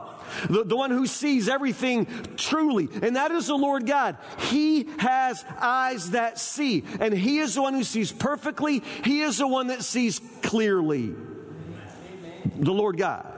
The, 0.48 0.64
the 0.64 0.76
one 0.76 0.90
who 0.90 1.06
sees 1.06 1.48
everything 1.48 2.06
truly, 2.36 2.88
and 3.02 3.16
that 3.16 3.30
is 3.30 3.46
the 3.46 3.56
Lord 3.56 3.86
God. 3.86 4.16
He 4.38 4.88
has 4.98 5.44
eyes 5.58 6.10
that 6.10 6.38
see, 6.38 6.84
and 7.00 7.14
He 7.14 7.38
is 7.38 7.54
the 7.54 7.62
one 7.62 7.74
who 7.74 7.84
sees 7.84 8.12
perfectly. 8.12 8.82
He 9.04 9.22
is 9.22 9.38
the 9.38 9.46
one 9.46 9.68
that 9.68 9.82
sees 9.82 10.20
clearly. 10.42 11.14
The 12.56 12.72
Lord 12.72 12.96
God. 12.96 13.35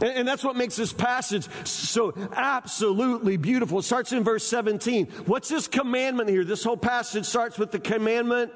And, 0.00 0.26
that's 0.26 0.42
what 0.42 0.56
makes 0.56 0.76
this 0.76 0.92
passage 0.92 1.46
so 1.66 2.14
absolutely 2.34 3.36
beautiful. 3.36 3.80
It 3.80 3.82
starts 3.82 4.12
in 4.12 4.24
verse 4.24 4.44
17. 4.44 5.06
What's 5.26 5.48
this 5.48 5.68
commandment 5.68 6.30
here? 6.30 6.44
This 6.44 6.64
whole 6.64 6.76
passage 6.76 7.26
starts 7.26 7.58
with 7.58 7.70
the 7.70 7.78
commandment 7.78 8.52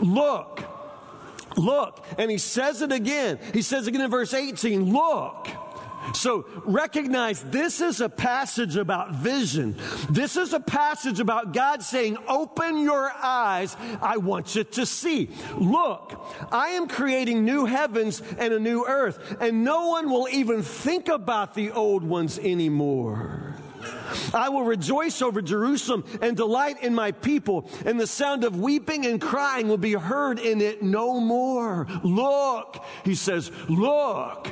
look. 0.00 0.64
Look. 1.56 2.04
And 2.18 2.30
he 2.30 2.38
says 2.38 2.82
it 2.82 2.92
again. 2.92 3.38
He 3.52 3.62
says 3.62 3.86
again 3.86 4.00
in 4.00 4.10
verse 4.10 4.34
18 4.34 4.92
look. 4.92 5.48
So 6.14 6.46
recognize 6.64 7.42
this 7.42 7.80
is 7.80 8.00
a 8.00 8.08
passage 8.08 8.76
about 8.76 9.14
vision. 9.14 9.76
This 10.10 10.36
is 10.36 10.52
a 10.52 10.60
passage 10.60 11.20
about 11.20 11.52
God 11.52 11.82
saying, 11.82 12.18
open 12.28 12.78
your 12.78 13.10
eyes. 13.10 13.76
I 14.00 14.18
want 14.18 14.54
you 14.54 14.64
to 14.64 14.86
see. 14.86 15.30
Look, 15.56 16.20
I 16.52 16.68
am 16.68 16.88
creating 16.88 17.44
new 17.44 17.64
heavens 17.64 18.22
and 18.38 18.52
a 18.52 18.58
new 18.58 18.84
earth, 18.86 19.36
and 19.40 19.64
no 19.64 19.88
one 19.88 20.10
will 20.10 20.28
even 20.28 20.62
think 20.62 21.08
about 21.08 21.54
the 21.54 21.72
old 21.72 22.02
ones 22.02 22.38
anymore. 22.38 23.56
I 24.34 24.48
will 24.48 24.64
rejoice 24.64 25.22
over 25.22 25.42
Jerusalem 25.42 26.04
and 26.20 26.36
delight 26.36 26.82
in 26.82 26.94
my 26.94 27.12
people, 27.12 27.68
and 27.84 28.00
the 28.00 28.06
sound 28.06 28.44
of 28.44 28.58
weeping 28.58 29.06
and 29.06 29.20
crying 29.20 29.68
will 29.68 29.76
be 29.76 29.92
heard 29.92 30.38
in 30.38 30.60
it 30.60 30.82
no 30.82 31.20
more. 31.20 31.86
Look, 32.02 32.84
he 33.04 33.14
says, 33.14 33.50
look. 33.68 34.48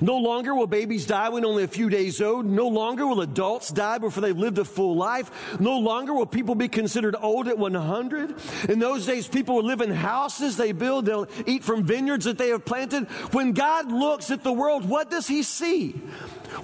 No 0.00 0.16
longer 0.16 0.54
will 0.54 0.66
babies 0.66 1.06
die 1.06 1.28
when 1.28 1.44
only 1.44 1.64
a 1.64 1.68
few 1.68 1.88
days 1.88 2.20
old. 2.20 2.46
No 2.46 2.68
longer 2.68 3.06
will 3.06 3.20
adults 3.20 3.70
die 3.70 3.98
before 3.98 4.20
they've 4.20 4.36
lived 4.36 4.58
a 4.58 4.64
full 4.64 4.96
life. 4.96 5.58
No 5.60 5.78
longer 5.78 6.14
will 6.14 6.26
people 6.26 6.54
be 6.54 6.68
considered 6.68 7.16
old 7.20 7.48
at 7.48 7.58
100. 7.58 8.34
In 8.68 8.78
those 8.78 9.06
days, 9.06 9.28
people 9.28 9.56
will 9.56 9.64
live 9.64 9.80
in 9.80 9.90
houses 9.90 10.56
they 10.56 10.72
build. 10.72 11.06
They'll 11.06 11.28
eat 11.46 11.64
from 11.64 11.84
vineyards 11.84 12.24
that 12.26 12.38
they 12.38 12.48
have 12.48 12.64
planted. 12.64 13.04
When 13.32 13.52
God 13.52 13.90
looks 13.90 14.30
at 14.30 14.44
the 14.44 14.52
world, 14.52 14.88
what 14.88 15.10
does 15.10 15.26
he 15.26 15.42
see? 15.42 15.90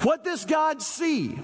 What 0.02 0.24
does 0.24 0.44
God 0.44 0.82
see? 0.82 1.38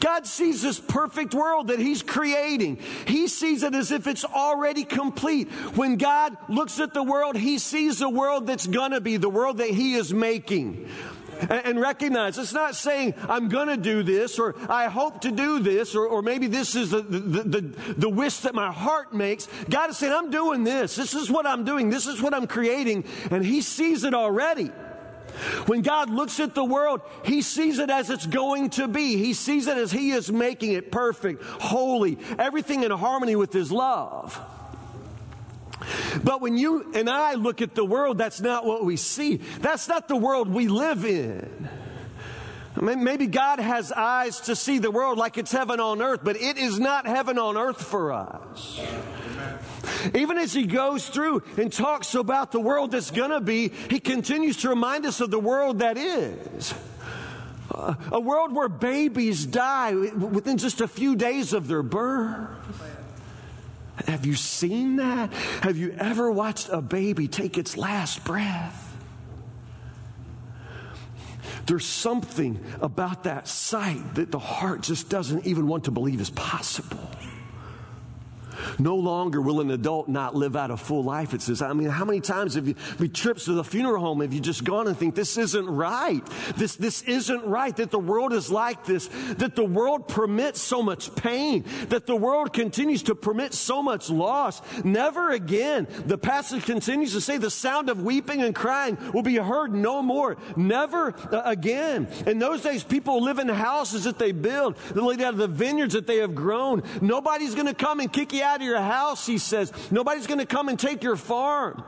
God 0.00 0.26
sees 0.26 0.62
this 0.62 0.80
perfect 0.80 1.34
world 1.34 1.68
that 1.68 1.78
He's 1.78 2.02
creating. 2.02 2.78
He 3.06 3.28
sees 3.28 3.62
it 3.62 3.74
as 3.74 3.90
if 3.92 4.06
it's 4.06 4.24
already 4.24 4.84
complete. 4.84 5.48
When 5.74 5.96
God 5.96 6.36
looks 6.48 6.80
at 6.80 6.94
the 6.94 7.02
world, 7.02 7.36
He 7.36 7.58
sees 7.58 7.98
the 7.98 8.08
world 8.08 8.46
that's 8.46 8.66
gonna 8.66 9.00
be, 9.00 9.16
the 9.16 9.28
world 9.28 9.58
that 9.58 9.70
He 9.70 9.94
is 9.94 10.12
making. 10.12 10.88
And, 11.50 11.80
recognize 11.80 12.38
it's 12.38 12.54
not 12.54 12.74
saying 12.74 13.14
I'm 13.28 13.48
going 13.48 13.68
to 13.68 13.76
do 13.76 14.02
this 14.02 14.38
or 14.38 14.54
I 14.70 14.86
hope 14.86 15.20
to 15.22 15.30
do 15.30 15.58
this 15.58 15.94
or, 15.94 16.06
or 16.06 16.22
maybe 16.22 16.46
this 16.46 16.74
is 16.74 16.90
the, 16.90 17.02
the, 17.02 17.42
the, 17.42 17.60
the 17.98 18.08
wish 18.08 18.38
that 18.38 18.54
my 18.54 18.72
heart 18.72 19.12
makes. 19.12 19.46
God 19.68 19.90
is 19.90 19.98
saying, 19.98 20.12
I'm 20.12 20.30
doing 20.30 20.64
this. 20.64 20.96
This 20.96 21.14
is 21.14 21.30
what 21.30 21.46
I'm 21.46 21.64
doing. 21.64 21.90
This 21.90 22.06
is 22.06 22.22
what 22.22 22.32
I'm 22.32 22.46
creating. 22.46 23.04
And 23.30 23.44
He 23.44 23.60
sees 23.60 24.04
it 24.04 24.14
already. 24.14 24.70
When 25.66 25.82
God 25.82 26.10
looks 26.10 26.40
at 26.40 26.54
the 26.54 26.64
world, 26.64 27.00
He 27.24 27.42
sees 27.42 27.78
it 27.78 27.90
as 27.90 28.10
it's 28.10 28.26
going 28.26 28.70
to 28.70 28.88
be. 28.88 29.16
He 29.16 29.34
sees 29.34 29.66
it 29.66 29.76
as 29.76 29.92
He 29.92 30.10
is 30.10 30.30
making 30.32 30.72
it 30.72 30.90
perfect, 30.90 31.42
holy, 31.42 32.18
everything 32.38 32.82
in 32.82 32.90
harmony 32.90 33.36
with 33.36 33.52
His 33.52 33.70
love. 33.70 34.40
But 36.24 36.40
when 36.40 36.56
you 36.56 36.92
and 36.94 37.08
I 37.08 37.34
look 37.34 37.60
at 37.60 37.74
the 37.74 37.84
world, 37.84 38.18
that's 38.18 38.40
not 38.40 38.64
what 38.64 38.84
we 38.84 38.96
see. 38.96 39.36
That's 39.60 39.88
not 39.88 40.08
the 40.08 40.16
world 40.16 40.48
we 40.48 40.68
live 40.68 41.04
in. 41.04 41.68
Maybe 42.80 43.26
God 43.26 43.58
has 43.58 43.90
eyes 43.92 44.40
to 44.42 44.56
see 44.56 44.78
the 44.78 44.90
world 44.90 45.16
like 45.16 45.38
it's 45.38 45.52
heaven 45.52 45.80
on 45.80 46.02
earth, 46.02 46.20
but 46.22 46.36
it 46.36 46.58
is 46.58 46.78
not 46.78 47.06
heaven 47.06 47.38
on 47.38 47.56
earth 47.56 47.82
for 47.82 48.12
us. 48.12 48.80
Even 50.14 50.38
as 50.38 50.52
he 50.52 50.66
goes 50.66 51.08
through 51.08 51.42
and 51.56 51.72
talks 51.72 52.14
about 52.14 52.52
the 52.52 52.60
world 52.60 52.90
that's 52.92 53.10
going 53.10 53.30
to 53.30 53.40
be, 53.40 53.68
he 53.90 54.00
continues 54.00 54.58
to 54.58 54.68
remind 54.68 55.06
us 55.06 55.20
of 55.20 55.30
the 55.30 55.38
world 55.38 55.80
that 55.80 55.96
is. 55.96 56.74
Uh, 57.70 57.94
a 58.12 58.20
world 58.20 58.54
where 58.54 58.68
babies 58.68 59.44
die 59.44 59.94
within 59.94 60.56
just 60.58 60.80
a 60.80 60.88
few 60.88 61.16
days 61.16 61.52
of 61.52 61.68
their 61.68 61.82
birth. 61.82 62.48
Have 64.06 64.26
you 64.26 64.34
seen 64.34 64.96
that? 64.96 65.32
Have 65.62 65.76
you 65.76 65.94
ever 65.98 66.30
watched 66.30 66.68
a 66.70 66.80
baby 66.80 67.28
take 67.28 67.58
its 67.58 67.76
last 67.76 68.24
breath? 68.24 68.82
There's 71.66 71.86
something 71.86 72.62
about 72.80 73.24
that 73.24 73.48
sight 73.48 74.14
that 74.14 74.30
the 74.30 74.38
heart 74.38 74.82
just 74.82 75.08
doesn't 75.08 75.46
even 75.46 75.66
want 75.66 75.84
to 75.84 75.90
believe 75.90 76.20
is 76.20 76.30
possible. 76.30 77.10
No 78.78 78.96
longer 78.96 79.40
will 79.40 79.60
an 79.60 79.70
adult 79.70 80.08
not 80.08 80.34
live 80.34 80.56
out 80.56 80.70
a 80.70 80.76
full 80.76 81.04
life. 81.04 81.34
It 81.34 81.42
says, 81.42 81.62
I 81.62 81.72
mean, 81.72 81.88
how 81.88 82.04
many 82.04 82.20
times 82.20 82.54
have 82.54 82.68
you, 82.68 82.74
have 82.98 83.12
trips 83.12 83.46
to 83.46 83.52
the 83.52 83.64
funeral 83.64 84.00
home 84.00 84.20
have 84.20 84.32
you 84.32 84.40
just 84.40 84.64
gone 84.64 84.86
and 84.86 84.96
think 84.96 85.14
this 85.14 85.36
isn't 85.36 85.66
right? 85.66 86.24
This, 86.56 86.76
this 86.76 87.02
isn't 87.02 87.44
right 87.44 87.74
that 87.76 87.90
the 87.90 87.98
world 87.98 88.32
is 88.32 88.50
like 88.50 88.84
this, 88.84 89.08
that 89.38 89.56
the 89.56 89.64
world 89.64 90.08
permits 90.08 90.60
so 90.60 90.82
much 90.82 91.14
pain, 91.14 91.64
that 91.88 92.06
the 92.06 92.16
world 92.16 92.52
continues 92.52 93.02
to 93.04 93.14
permit 93.14 93.54
so 93.54 93.82
much 93.82 94.10
loss. 94.10 94.62
Never 94.84 95.30
again. 95.30 95.86
The 96.06 96.18
passage 96.18 96.64
continues 96.64 97.12
to 97.12 97.20
say 97.20 97.38
the 97.38 97.50
sound 97.50 97.88
of 97.88 98.02
weeping 98.02 98.42
and 98.42 98.54
crying 98.54 98.98
will 99.12 99.22
be 99.22 99.36
heard 99.36 99.74
no 99.74 100.02
more. 100.02 100.36
Never 100.56 101.14
uh, 101.32 101.42
again. 101.44 102.08
In 102.26 102.38
those 102.38 102.62
days, 102.62 102.82
people 102.84 103.22
live 103.22 103.38
in 103.38 103.48
houses 103.48 104.04
that 104.04 104.18
they 104.18 104.32
build, 104.32 104.76
they 104.94 105.00
live 105.00 105.20
out 105.20 105.34
of 105.34 105.38
the 105.38 105.48
vineyards 105.48 105.94
that 105.94 106.06
they 106.06 106.18
have 106.18 106.34
grown. 106.34 106.82
Nobody's 107.00 107.54
going 107.54 107.66
to 107.66 107.74
come 107.74 108.00
and 108.00 108.12
kick 108.12 108.32
you 108.32 108.42
out 108.46 108.60
of 108.60 108.66
your 108.66 108.80
house, 108.80 109.26
he 109.26 109.38
says. 109.38 109.72
Nobody's 109.90 110.26
going 110.26 110.40
to 110.40 110.46
come 110.46 110.68
and 110.68 110.78
take 110.78 111.02
your 111.02 111.16
farm. 111.16 111.84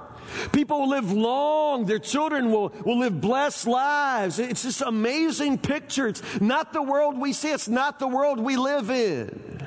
People 0.52 0.80
will 0.80 0.90
live 0.90 1.10
long. 1.10 1.86
Their 1.86 1.98
children 1.98 2.50
will, 2.50 2.68
will 2.84 2.98
live 2.98 3.20
blessed 3.20 3.66
lives. 3.66 4.38
It's 4.38 4.62
this 4.62 4.80
amazing 4.80 5.58
picture. 5.58 6.06
It's 6.06 6.40
not 6.40 6.72
the 6.72 6.82
world 6.82 7.18
we 7.18 7.32
see. 7.32 7.50
It's 7.50 7.68
not 7.68 7.98
the 7.98 8.08
world 8.08 8.38
we 8.38 8.56
live 8.56 8.90
in. 8.90 9.66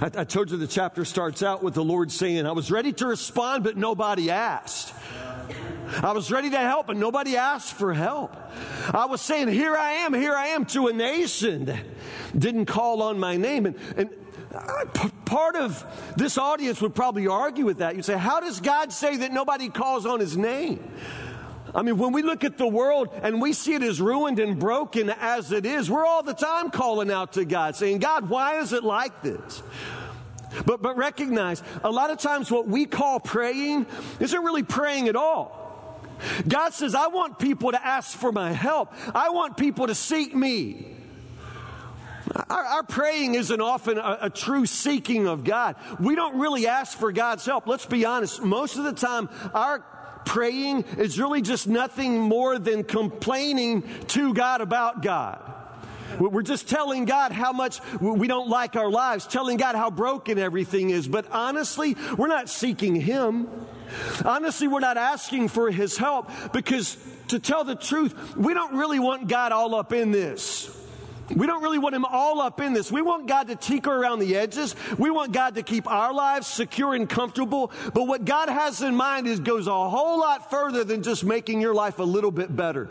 I, 0.00 0.06
I 0.06 0.24
told 0.24 0.50
you 0.50 0.56
the 0.56 0.66
chapter 0.66 1.04
starts 1.04 1.42
out 1.42 1.62
with 1.62 1.74
the 1.74 1.84
Lord 1.84 2.10
saying, 2.10 2.46
I 2.46 2.52
was 2.52 2.70
ready 2.70 2.92
to 2.94 3.06
respond, 3.06 3.64
but 3.64 3.76
nobody 3.76 4.30
asked. 4.30 4.94
I 6.02 6.12
was 6.12 6.30
ready 6.30 6.50
to 6.50 6.58
help, 6.58 6.88
and 6.88 6.98
nobody 6.98 7.36
asked 7.36 7.74
for 7.74 7.94
help. 7.94 8.34
I 8.92 9.06
was 9.06 9.20
saying, 9.20 9.48
Here 9.48 9.76
I 9.76 9.92
am, 9.92 10.14
here 10.14 10.34
I 10.34 10.48
am 10.48 10.66
to 10.66 10.88
a 10.88 10.92
nation 10.92 11.66
that 11.66 11.84
didn't 12.36 12.66
call 12.66 13.02
on 13.02 13.18
my 13.18 13.36
name. 13.36 13.66
And, 13.66 13.76
and 13.96 14.10
part 15.24 15.56
of 15.56 15.84
this 16.16 16.38
audience 16.38 16.80
would 16.80 16.94
probably 16.94 17.26
argue 17.26 17.64
with 17.64 17.78
that. 17.78 17.96
You'd 17.96 18.04
say, 18.04 18.18
How 18.18 18.40
does 18.40 18.60
God 18.60 18.92
say 18.92 19.18
that 19.18 19.32
nobody 19.32 19.68
calls 19.68 20.06
on 20.06 20.20
his 20.20 20.36
name? 20.36 20.82
I 21.74 21.82
mean, 21.82 21.98
when 21.98 22.12
we 22.12 22.22
look 22.22 22.44
at 22.44 22.56
the 22.56 22.68
world 22.68 23.08
and 23.22 23.42
we 23.42 23.52
see 23.52 23.74
it 23.74 23.82
as 23.82 24.00
ruined 24.00 24.38
and 24.38 24.58
broken 24.58 25.10
as 25.10 25.50
it 25.50 25.66
is, 25.66 25.90
we're 25.90 26.06
all 26.06 26.22
the 26.22 26.34
time 26.34 26.70
calling 26.70 27.10
out 27.10 27.32
to 27.32 27.44
God, 27.44 27.74
saying, 27.74 27.98
God, 27.98 28.28
why 28.28 28.60
is 28.60 28.72
it 28.72 28.84
like 28.84 29.22
this? 29.22 29.62
But, 30.66 30.82
but 30.82 30.96
recognize, 30.96 31.62
a 31.82 31.90
lot 31.90 32.10
of 32.10 32.18
times 32.18 32.48
what 32.48 32.68
we 32.68 32.86
call 32.86 33.18
praying 33.18 33.86
isn't 34.20 34.40
really 34.40 34.62
praying 34.62 35.08
at 35.08 35.16
all. 35.16 35.63
God 36.46 36.72
says, 36.72 36.94
I 36.94 37.08
want 37.08 37.38
people 37.38 37.72
to 37.72 37.84
ask 37.84 38.16
for 38.16 38.32
my 38.32 38.52
help. 38.52 38.92
I 39.14 39.30
want 39.30 39.56
people 39.56 39.86
to 39.86 39.94
seek 39.94 40.34
me. 40.34 40.94
Our, 42.48 42.64
our 42.64 42.82
praying 42.82 43.34
isn't 43.34 43.60
often 43.60 43.98
a, 43.98 44.18
a, 44.22 44.30
true 44.30 44.66
seeking 44.66 45.26
of 45.26 45.44
God. 45.44 45.76
We 46.00 46.14
don't 46.14 46.38
really 46.38 46.66
ask 46.66 46.96
for 46.98 47.12
God's 47.12 47.44
help. 47.44 47.66
Let's 47.66 47.86
be 47.86 48.04
honest. 48.06 48.42
Most 48.42 48.76
of 48.76 48.84
the 48.84 48.92
time, 48.92 49.28
our 49.52 49.84
praying 50.24 50.84
is 50.98 51.18
really 51.18 51.42
just 51.42 51.68
nothing 51.68 52.18
more 52.20 52.58
than 52.58 52.82
complaining 52.84 53.84
to 54.08 54.32
God 54.32 54.62
about 54.62 55.02
God. 55.02 55.53
We're 56.18 56.42
just 56.42 56.68
telling 56.68 57.04
God 57.04 57.32
how 57.32 57.52
much 57.52 57.80
we 58.00 58.28
don't 58.28 58.48
like 58.48 58.76
our 58.76 58.90
lives, 58.90 59.26
telling 59.26 59.56
God 59.56 59.76
how 59.76 59.90
broken 59.90 60.38
everything 60.38 60.90
is. 60.90 61.08
But 61.08 61.30
honestly, 61.30 61.96
we're 62.16 62.28
not 62.28 62.48
seeking 62.48 62.94
Him. 62.94 63.48
Honestly, 64.24 64.68
we're 64.68 64.80
not 64.80 64.96
asking 64.96 65.48
for 65.48 65.70
His 65.70 65.96
help 65.96 66.30
because, 66.52 66.96
to 67.28 67.38
tell 67.38 67.64
the 67.64 67.76
truth, 67.76 68.36
we 68.36 68.54
don't 68.54 68.76
really 68.76 68.98
want 68.98 69.28
God 69.28 69.52
all 69.52 69.74
up 69.74 69.92
in 69.92 70.10
this. 70.10 70.70
We 71.34 71.46
don't 71.46 71.62
really 71.62 71.78
want 71.78 71.94
him 71.94 72.04
all 72.04 72.40
up 72.40 72.60
in 72.60 72.72
this. 72.72 72.92
We 72.92 73.02
want 73.02 73.26
God 73.26 73.48
to 73.48 73.56
tinker 73.56 73.90
around 73.90 74.18
the 74.18 74.36
edges. 74.36 74.76
We 74.98 75.10
want 75.10 75.32
God 75.32 75.54
to 75.54 75.62
keep 75.62 75.90
our 75.90 76.12
lives 76.12 76.46
secure 76.46 76.94
and 76.94 77.08
comfortable. 77.08 77.72
But 77.94 78.06
what 78.06 78.24
God 78.24 78.48
has 78.48 78.82
in 78.82 78.94
mind 78.94 79.26
is 79.26 79.40
goes 79.40 79.66
a 79.66 79.88
whole 79.88 80.20
lot 80.20 80.50
further 80.50 80.84
than 80.84 81.02
just 81.02 81.24
making 81.24 81.60
your 81.60 81.74
life 81.74 81.98
a 81.98 82.02
little 82.04 82.30
bit 82.30 82.54
better. 82.54 82.90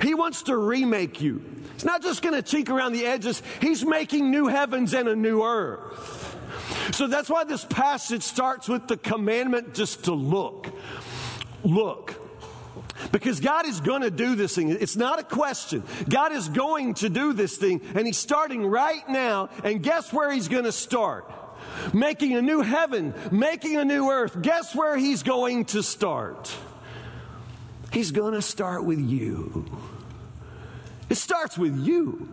He 0.00 0.14
wants 0.14 0.44
to 0.44 0.56
remake 0.56 1.20
you. 1.20 1.44
He's 1.76 1.84
not 1.84 2.02
just 2.02 2.22
going 2.22 2.34
to 2.34 2.42
tinker 2.42 2.74
around 2.74 2.94
the 2.94 3.04
edges. 3.04 3.42
He's 3.60 3.84
making 3.84 4.30
new 4.30 4.46
heavens 4.46 4.94
and 4.94 5.08
a 5.08 5.14
new 5.14 5.42
earth. 5.42 6.34
So 6.92 7.06
that's 7.06 7.28
why 7.28 7.44
this 7.44 7.66
passage 7.66 8.22
starts 8.22 8.66
with 8.66 8.88
the 8.88 8.96
commandment 8.96 9.74
just 9.74 10.04
to 10.04 10.14
look. 10.14 10.68
Look. 11.62 12.14
Because 13.12 13.40
God 13.40 13.66
is 13.66 13.80
going 13.80 14.02
to 14.02 14.10
do 14.10 14.36
this 14.36 14.54
thing. 14.54 14.70
It's 14.70 14.96
not 14.96 15.18
a 15.18 15.22
question. 15.22 15.82
God 16.08 16.32
is 16.32 16.48
going 16.48 16.94
to 16.94 17.10
do 17.10 17.34
this 17.34 17.58
thing, 17.58 17.82
and 17.94 18.06
He's 18.06 18.16
starting 18.16 18.64
right 18.64 19.06
now. 19.06 19.50
And 19.62 19.82
guess 19.82 20.12
where 20.14 20.32
He's 20.32 20.48
going 20.48 20.64
to 20.64 20.72
start? 20.72 21.30
Making 21.92 22.36
a 22.36 22.42
new 22.42 22.62
heaven, 22.62 23.12
making 23.30 23.76
a 23.76 23.84
new 23.84 24.10
earth. 24.10 24.40
Guess 24.40 24.74
where 24.74 24.96
He's 24.96 25.22
going 25.22 25.66
to 25.66 25.82
start? 25.82 26.56
He's 27.92 28.12
going 28.12 28.32
to 28.32 28.42
start 28.42 28.84
with 28.84 28.98
you. 28.98 29.66
It 31.08 31.16
starts 31.16 31.56
with 31.56 31.78
you. 31.78 32.28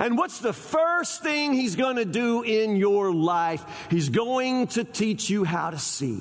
And 0.00 0.18
what's 0.18 0.40
the 0.40 0.52
first 0.52 1.22
thing 1.22 1.52
he's 1.52 1.76
going 1.76 1.96
to 1.96 2.04
do 2.04 2.42
in 2.42 2.76
your 2.76 3.12
life? 3.12 3.64
He's 3.90 4.08
going 4.08 4.66
to 4.68 4.84
teach 4.84 5.30
you 5.30 5.44
how 5.44 5.70
to 5.70 5.78
see. 5.78 6.20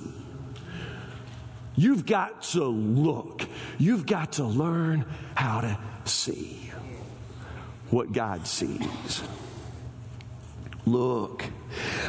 You've 1.75 2.05
got 2.05 2.43
to 2.43 2.65
look. 2.65 3.48
You've 3.77 4.05
got 4.05 4.34
to 4.34 4.43
learn 4.43 5.05
how 5.34 5.62
to 5.62 5.77
see 6.05 6.72
what 7.89 8.12
God 8.12 8.46
sees. 8.46 9.24
Look, 10.89 11.46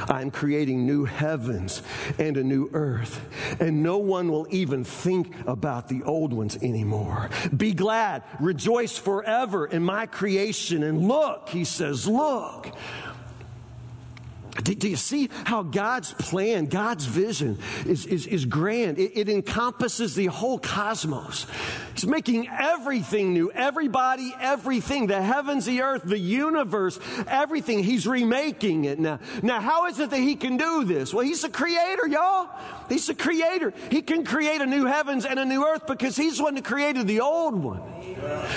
I'm 0.08 0.30
creating 0.30 0.86
new 0.86 1.04
heavens 1.04 1.82
and 2.18 2.38
a 2.38 2.42
new 2.42 2.70
earth, 2.72 3.20
and 3.60 3.82
no 3.82 3.98
one 3.98 4.32
will 4.32 4.46
even 4.50 4.84
think 4.84 5.34
about 5.46 5.88
the 5.88 6.02
old 6.04 6.32
ones 6.32 6.56
anymore. 6.62 7.28
Be 7.54 7.74
glad, 7.74 8.22
rejoice 8.40 8.96
forever 8.96 9.66
in 9.66 9.84
my 9.84 10.06
creation. 10.06 10.82
And 10.82 11.06
look, 11.06 11.50
he 11.50 11.64
says, 11.64 12.06
look. 12.06 12.74
Do, 14.62 14.74
do, 14.74 14.88
you 14.88 14.96
see 14.96 15.30
how 15.44 15.62
God's 15.62 16.12
plan, 16.12 16.66
God's 16.66 17.04
vision 17.04 17.58
is, 17.86 18.06
is, 18.06 18.26
is 18.26 18.44
grand? 18.44 18.98
It, 18.98 19.12
it, 19.14 19.28
encompasses 19.28 20.14
the 20.14 20.26
whole 20.26 20.58
cosmos. 20.58 21.46
He's 21.94 22.06
making 22.06 22.48
everything 22.48 23.32
new. 23.32 23.50
Everybody, 23.52 24.34
everything. 24.40 25.06
The 25.06 25.22
heavens, 25.22 25.66
the 25.66 25.82
earth, 25.82 26.02
the 26.04 26.18
universe, 26.18 26.98
everything. 27.26 27.84
He's 27.84 28.06
remaking 28.06 28.84
it 28.84 28.98
now. 28.98 29.20
Now, 29.42 29.60
how 29.60 29.86
is 29.86 29.98
it 30.00 30.10
that 30.10 30.18
he 30.18 30.36
can 30.36 30.56
do 30.56 30.84
this? 30.84 31.14
Well, 31.14 31.24
he's 31.24 31.42
the 31.42 31.48
creator, 31.48 32.06
y'all. 32.06 32.48
He's 32.88 33.06
the 33.06 33.14
creator. 33.14 33.72
He 33.90 34.02
can 34.02 34.24
create 34.24 34.60
a 34.60 34.66
new 34.66 34.84
heavens 34.86 35.24
and 35.24 35.38
a 35.38 35.44
new 35.44 35.64
earth 35.64 35.86
because 35.86 36.16
he's 36.16 36.38
the 36.38 36.44
one 36.44 36.54
that 36.56 36.64
created 36.64 37.06
the 37.06 37.20
old 37.20 37.54
one. 37.54 37.82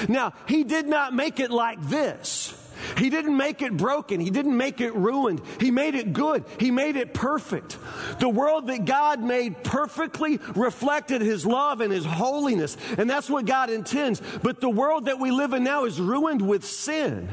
Now, 0.08 0.34
he 0.48 0.64
did 0.64 0.88
not 0.88 1.14
make 1.14 1.40
it 1.40 1.52
like 1.52 1.82
this. 1.82 2.54
He 2.98 3.10
didn't 3.10 3.36
make 3.36 3.62
it 3.62 3.76
broken. 3.76 4.20
He 4.20 4.30
didn't 4.30 4.56
make 4.56 4.82
it 4.82 4.94
ruined. 4.96 5.42
He 5.60 5.72
made 5.72 5.96
it 5.96 6.14
good. 6.14 6.46
He 6.60 6.72
made 6.72 6.96
it 6.96 7.14
perfect. 7.14 7.78
The 8.20 8.30
world 8.30 8.68
that 8.68 8.86
God 8.86 9.22
made 9.22 9.64
perfectly 9.64 10.40
reflected 10.56 11.22
His 11.22 11.46
love 11.46 11.82
and 11.82 11.92
His 11.92 12.06
holiness. 12.06 12.78
And 12.98 13.10
that's 13.10 13.30
what 13.30 13.46
God 13.46 13.70
intends. 13.70 14.22
But 14.42 14.62
the 14.62 14.70
world 14.70 15.06
that 15.06 15.20
we 15.20 15.32
live 15.32 15.54
in 15.54 15.64
now 15.64 15.86
is 15.86 16.00
ruined 16.00 16.42
with 16.42 16.66
sin. 16.66 17.30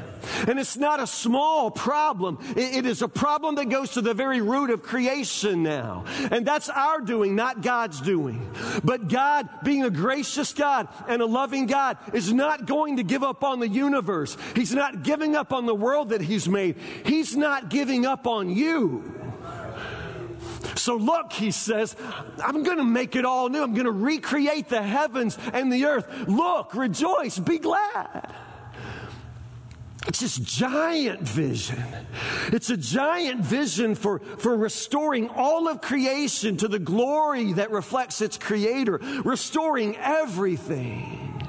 And 0.47 0.59
it's 0.59 0.77
not 0.77 1.01
a 1.01 1.07
small 1.07 1.71
problem. 1.71 2.39
it 2.57 2.87
is 2.87 3.03
a 3.03 3.09
problem 3.09 3.55
that 3.57 3.69
goes 3.69 3.93
to 3.93 4.01
the 4.01 4.15
very 4.15 4.41
root 4.41 4.71
of 4.71 4.83
creation 4.83 5.63
now. 5.63 6.05
And 6.31 6.47
that's 6.47 6.69
our 6.69 7.01
doing, 7.01 7.35
not 7.35 7.63
God's 7.63 8.01
doing. 8.01 8.51
But 8.85 9.09
God, 9.09 9.49
being 9.65 9.85
a 9.85 9.91
gracious 9.91 10.53
God 10.53 10.89
and 11.09 11.23
a 11.23 11.27
loving 11.27 11.67
God, 11.67 11.99
is 12.13 12.33
not 12.33 12.67
going 12.67 12.99
to 12.99 13.03
give 13.03 13.23
up 13.23 13.43
on 13.45 13.61
the 13.61 13.69
universe. 13.69 14.37
He's 14.55 14.75
not 14.75 15.03
giving 15.03 15.37
up 15.37 15.40
on 15.53 15.67
the 15.67 15.75
world 15.75 16.11
that 16.11 16.21
He's 16.21 16.49
made. 16.49 16.77
He's 17.05 17.37
not 17.37 17.69
giving 17.71 18.07
up 18.07 18.27
on 18.27 18.51
you. 18.51 19.21
So 20.77 20.97
look, 20.97 21.33
he 21.33 21.51
says, 21.51 21.95
I'm 22.43 22.63
going 22.63 22.79
to 22.79 22.85
make 22.85 23.15
it 23.15 23.25
all 23.25 23.49
new. 23.49 23.63
I'm 23.63 23.75
going 23.75 23.85
to 23.85 23.93
recreate 23.93 24.69
the 24.69 24.83
heavens 24.83 25.39
and 25.53 25.71
the 25.71 25.85
earth. 25.85 26.07
Look, 26.27 26.75
rejoice, 26.75 27.39
be 27.39 27.59
glad. 27.59 28.35
It's 30.07 30.21
this 30.21 30.37
giant 30.37 31.21
vision. 31.21 31.85
It's 32.49 32.71
a 32.71 32.77
giant 32.77 33.43
vision 33.43 33.95
for, 33.95 34.21
for 34.39 34.57
restoring 34.57 35.29
all 35.29 35.69
of 35.69 35.83
creation 35.83 36.57
to 36.59 36.69
the 36.69 36.79
glory 36.79 37.53
that 37.55 37.71
reflects 37.71 38.23
its 38.23 38.39
creator, 38.39 38.99
restoring 39.25 39.97
everything. 39.99 41.47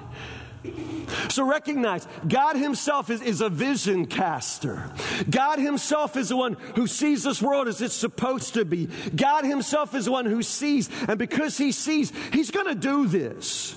So 1.30 1.44
recognize 1.44 2.08
God 2.27 2.56
Himself 2.56 3.10
is, 3.10 3.22
is, 3.22 3.41
a 3.41 3.50
vision 3.50 4.06
caster. 4.06 4.91
God 5.30 5.60
Himself 5.60 6.15
is 6.15 6.30
the 6.30 6.38
one 6.38 6.53
who 6.75 6.88
sees 6.88 7.24
this 7.24 7.41
world 7.41 7.68
as 7.68 7.82
it's 7.82 7.96
supposed 7.96 8.53
to 8.53 8.65
be. 8.65 8.89
God 9.15 9.46
Himself 9.46 9.96
is 9.96 10.06
the 10.06 10.12
one 10.12 10.25
who 10.25 10.44
sees, 10.44 10.89
and 11.08 11.18
because 11.18 11.58
He 11.58 11.72
sees, 11.72 12.12
He's 12.32 12.51
going 12.51 12.68
to 12.68 12.75
do 12.75 13.08
this. 13.08 13.75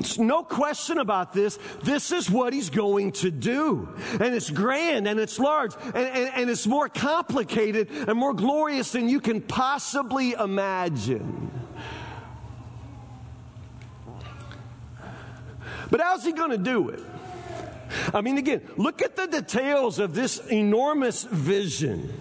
There's 0.00 0.18
no 0.18 0.42
question 0.42 0.98
about 0.98 1.34
this. 1.34 1.58
This 1.82 2.10
is 2.10 2.30
what 2.30 2.54
he's 2.54 2.70
going 2.70 3.12
to 3.12 3.30
do. 3.30 3.86
And 4.12 4.34
it's 4.34 4.48
grand 4.48 5.06
and 5.06 5.20
it's 5.20 5.38
large 5.38 5.74
and, 5.84 5.96
and, 5.96 6.30
and, 6.34 6.50
it's 6.50 6.66
more 6.66 6.88
complicated 6.88 7.90
and 7.90 8.18
more 8.18 8.32
glorious 8.32 8.92
than 8.92 9.10
you 9.10 9.20
can 9.20 9.42
possibly 9.42 10.32
imagine. 10.32 11.50
But 15.90 16.00
how's 16.00 16.24
he 16.24 16.32
going 16.32 16.50
to 16.50 16.58
do 16.58 16.90
it? 16.90 17.00
I 18.14 18.20
mean, 18.20 18.38
again, 18.38 18.62
look 18.76 19.02
at 19.02 19.16
the 19.16 19.26
details 19.26 19.98
of 19.98 20.14
this 20.14 20.38
enormous 20.46 21.24
vision. 21.24 22.12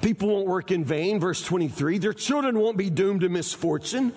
People 0.00 0.28
won't 0.28 0.46
work 0.46 0.70
in 0.70 0.84
vain, 0.84 1.18
verse 1.18 1.42
23. 1.44 1.98
Their 1.98 2.12
children 2.12 2.58
won't 2.60 2.76
be 2.76 2.90
doomed 2.90 3.22
to 3.22 3.28
misfortune. 3.28 4.12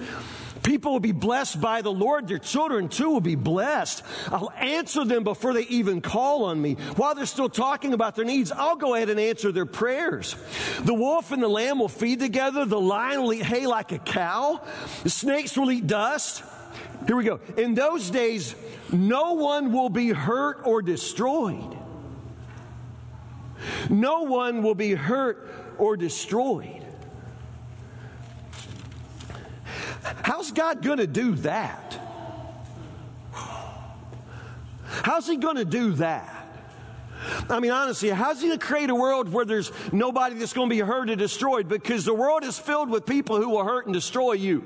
People 0.62 0.91
will 0.91 1.00
be 1.00 1.13
blessed 1.13 1.60
by 1.60 1.82
the 1.82 1.91
Lord. 1.91 2.27
Their 2.27 2.38
children 2.38 2.89
too 2.89 3.10
will 3.10 3.22
be 3.22 3.34
blessed. 3.34 4.03
I'll 4.27 4.51
answer 4.51 5.03
them 5.03 5.24
before 5.24 5.53
they 5.53 5.63
even 5.63 6.01
call 6.01 6.44
on 6.44 6.62
me. 6.62 6.75
While 6.96 7.15
they're 7.15 7.25
still 7.25 7.50
talking 7.50 7.94
about 7.94 8.15
their 8.15 8.25
needs, 8.25 8.51
I'll 8.51 8.75
go 8.75 8.94
ahead 8.94 9.10
and 9.10 9.20
answer 9.20 9.51
their 9.51 9.65
prayers. 9.65 10.36
The 10.82 10.94
wolf 10.94 11.32
and 11.32 11.41
the 11.41 11.48
lamb 11.48 11.79
will 11.79 11.88
feed 11.88 12.20
together. 12.20 12.65
The 12.65 12.79
lion 12.79 13.24
will 13.24 13.34
eat 13.34 13.44
hay 13.44 13.65
like 13.65 13.91
a 13.91 13.98
cow. 14.00 14.62
The 15.01 15.10
snakes 15.10 15.58
will 15.58 15.72
eat 15.72 15.88
dust. 15.88 16.44
Here 17.07 17.15
we 17.15 17.23
go. 17.23 17.39
In 17.57 17.73
those 17.73 18.09
days, 18.09 18.55
no 18.91 19.33
one 19.33 19.71
will 19.71 19.89
be 19.89 20.09
hurt 20.09 20.61
or 20.63 20.81
destroyed. 20.81 21.77
No 23.89 24.23
one 24.23 24.61
will 24.61 24.75
be 24.75 24.93
hurt 24.93 25.49
or 25.77 25.97
destroyed. 25.97 26.85
How's 30.23 30.51
God 30.51 30.81
going 30.81 30.99
to 30.99 31.07
do 31.07 31.35
that? 31.35 31.99
How's 34.85 35.27
He 35.27 35.38
going 35.38 35.57
to 35.57 35.65
do 35.65 35.94
that? 35.94 36.35
I 37.50 37.59
mean, 37.59 37.72
honestly, 37.72 38.09
how's 38.09 38.41
He 38.41 38.48
going 38.48 38.59
to 38.59 38.65
create 38.65 38.89
a 38.89 38.96
world 38.96 39.31
where 39.31 39.46
there's 39.46 39.72
nobody 39.91 40.35
that's 40.35 40.53
going 40.53 40.70
to 40.70 40.75
be 40.75 40.81
hurt 40.81 41.09
or 41.09 41.15
destroyed? 41.15 41.67
Because 41.67 42.05
the 42.05 42.13
world 42.13 42.44
is 42.44 42.59
filled 42.59 42.89
with 42.89 43.05
people 43.05 43.37
who 43.37 43.50
will 43.50 43.63
hurt 43.63 43.85
and 43.85 43.94
destroy 43.94 44.33
you. 44.33 44.63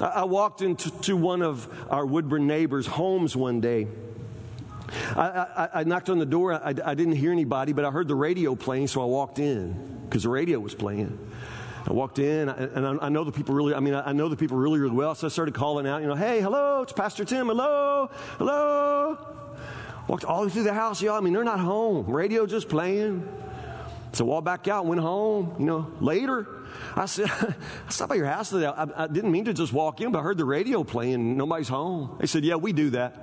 I 0.00 0.24
walked 0.24 0.62
into 0.62 1.16
one 1.16 1.42
of 1.42 1.68
our 1.90 2.04
Woodburn 2.04 2.46
neighbors' 2.46 2.86
homes 2.86 3.36
one 3.36 3.60
day. 3.60 3.88
I, 5.16 5.20
I, 5.20 5.68
I 5.80 5.84
knocked 5.84 6.10
on 6.10 6.18
the 6.18 6.26
door. 6.26 6.52
I, 6.52 6.74
I, 6.84 6.94
didn't 6.94 7.12
hear 7.12 7.32
anybody, 7.32 7.72
but 7.72 7.84
I 7.84 7.90
heard 7.90 8.08
the 8.08 8.14
radio 8.14 8.54
playing, 8.54 8.88
so 8.88 9.02
I 9.02 9.06
walked 9.06 9.38
in 9.38 10.00
because 10.04 10.24
the 10.24 10.28
radio 10.28 10.60
was 10.60 10.74
playing. 10.74 11.18
I 11.86 11.92
walked 11.92 12.18
in, 12.18 12.48
and 12.48 13.00
I 13.00 13.08
know 13.08 13.24
the 13.24 13.32
people 13.32 13.54
really, 13.54 13.74
I 13.74 13.80
mean, 13.80 13.94
I 13.94 14.12
know 14.12 14.28
the 14.28 14.36
people 14.36 14.56
really, 14.56 14.78
really 14.78 14.94
well, 14.94 15.14
so 15.14 15.26
I 15.26 15.30
started 15.30 15.54
calling 15.54 15.86
out, 15.86 16.00
you 16.00 16.08
know, 16.08 16.14
hey, 16.14 16.40
hello, 16.40 16.82
it's 16.82 16.92
Pastor 16.92 17.24
Tim, 17.24 17.48
hello, 17.48 18.08
hello. 18.38 19.18
Walked 20.06 20.24
all 20.24 20.40
the 20.40 20.46
way 20.46 20.52
through 20.52 20.62
the 20.64 20.74
house, 20.74 21.02
y'all. 21.02 21.16
I 21.16 21.20
mean, 21.20 21.32
they're 21.32 21.44
not 21.44 21.60
home. 21.60 22.06
Radio 22.06 22.46
just 22.46 22.68
playing. 22.68 23.26
So 24.12 24.26
I 24.26 24.28
walked 24.28 24.44
back 24.44 24.68
out, 24.68 24.84
went 24.84 25.00
home, 25.00 25.56
you 25.58 25.64
know, 25.64 25.90
later. 26.00 26.46
I 26.94 27.06
said, 27.06 27.30
I 27.86 27.90
stopped 27.90 28.10
by 28.10 28.16
your 28.16 28.26
house 28.26 28.50
today. 28.50 28.66
I, 28.66 29.04
I, 29.04 29.06
didn't 29.06 29.32
mean 29.32 29.46
to 29.46 29.54
just 29.54 29.72
walk 29.72 30.00
in, 30.00 30.12
but 30.12 30.18
I 30.18 30.22
heard 30.22 30.36
the 30.36 30.44
radio 30.44 30.84
playing. 30.84 31.36
Nobody's 31.36 31.68
home. 31.68 32.16
They 32.20 32.26
said, 32.26 32.44
Yeah, 32.44 32.56
we 32.56 32.72
do 32.72 32.90
that. 32.90 33.16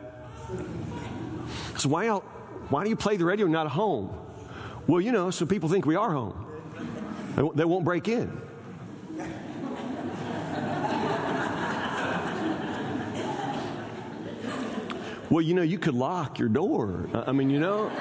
So 1.78 1.90
why, 1.90 2.08
why 2.08 2.84
do 2.84 2.90
you 2.90 2.96
play 2.96 3.18
the 3.18 3.26
radio 3.26 3.46
not 3.46 3.68
at 3.68 3.72
home? 3.72 4.16
Well, 4.88 5.00
you 5.00 5.12
know, 5.12 5.30
so 5.30 5.46
people 5.46 5.70
think 5.70 5.86
we 5.86 5.96
are 5.96 6.12
home. 6.12 6.46
They, 7.36 7.44
they 7.56 7.66
won't 7.66 7.86
break 7.86 8.08
in. 8.08 8.42
Well, 15.30 15.42
you 15.44 15.54
know, 15.54 15.62
you 15.62 15.78
could 15.78 15.94
lock 15.94 16.40
your 16.40 16.50
door. 16.50 17.08
I 17.14 17.32
mean, 17.32 17.52
you 17.52 17.60
know. 17.60 17.92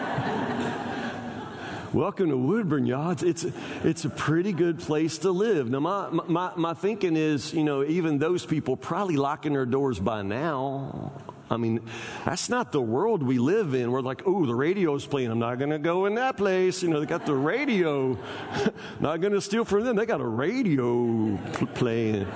Welcome 1.94 2.28
to 2.28 2.36
Woodburn, 2.36 2.84
y'all. 2.84 3.12
It's, 3.12 3.22
it's, 3.22 3.46
it's, 3.82 4.04
a 4.04 4.10
pretty 4.10 4.52
good 4.52 4.78
place 4.78 5.16
to 5.18 5.30
live. 5.30 5.70
Now, 5.70 5.80
my, 5.80 6.10
my, 6.10 6.52
my 6.54 6.74
thinking 6.74 7.16
is, 7.16 7.54
you 7.54 7.64
know, 7.64 7.82
even 7.82 8.18
those 8.18 8.44
people 8.44 8.76
probably 8.76 9.16
locking 9.16 9.54
their 9.54 9.64
doors 9.64 9.98
by 9.98 10.20
now. 10.20 11.12
I 11.50 11.56
mean, 11.56 11.80
that's 12.26 12.50
not 12.50 12.72
the 12.72 12.82
world 12.82 13.22
we 13.22 13.38
live 13.38 13.72
in. 13.72 13.90
We're 13.90 14.02
like, 14.02 14.22
oh, 14.26 14.44
the 14.44 14.54
radio's 14.54 15.06
playing. 15.06 15.30
I'm 15.30 15.38
not 15.38 15.58
going 15.58 15.70
to 15.70 15.78
go 15.78 16.04
in 16.04 16.16
that 16.16 16.36
place. 16.36 16.82
You 16.82 16.90
know, 16.90 17.00
they 17.00 17.06
got 17.06 17.24
the 17.24 17.34
radio. 17.34 18.18
not 19.00 19.22
going 19.22 19.32
to 19.32 19.40
steal 19.40 19.64
from 19.64 19.84
them. 19.84 19.96
They 19.96 20.04
got 20.04 20.20
a 20.20 20.26
radio 20.26 21.38
playing. 21.74 22.26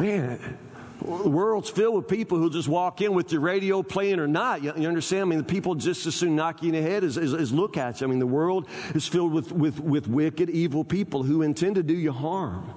Man, 0.00 0.58
the 1.06 1.30
world's 1.30 1.70
filled 1.70 1.94
with 1.94 2.08
people 2.08 2.38
who 2.38 2.50
just 2.50 2.68
walk 2.68 3.00
in 3.00 3.14
with 3.14 3.28
the 3.28 3.38
radio 3.38 3.82
playing 3.82 4.18
or 4.18 4.26
not. 4.26 4.62
You, 4.62 4.72
you 4.76 4.88
understand? 4.88 5.22
I 5.22 5.24
mean, 5.26 5.38
the 5.38 5.44
people 5.44 5.76
just 5.76 6.04
as 6.06 6.16
soon 6.16 6.34
knock 6.34 6.62
you 6.62 6.72
in 6.72 6.74
the 6.74 6.88
head 6.88 7.04
as, 7.04 7.16
as, 7.16 7.32
as 7.32 7.52
look 7.52 7.76
at 7.76 8.00
you. 8.00 8.06
I 8.06 8.10
mean, 8.10 8.18
the 8.18 8.26
world 8.26 8.66
is 8.94 9.06
filled 9.06 9.32
with, 9.32 9.52
with, 9.52 9.78
with 9.78 10.08
wicked, 10.08 10.50
evil 10.50 10.84
people 10.84 11.22
who 11.22 11.42
intend 11.42 11.76
to 11.76 11.82
do 11.82 11.94
you 11.94 12.12
harm. 12.12 12.74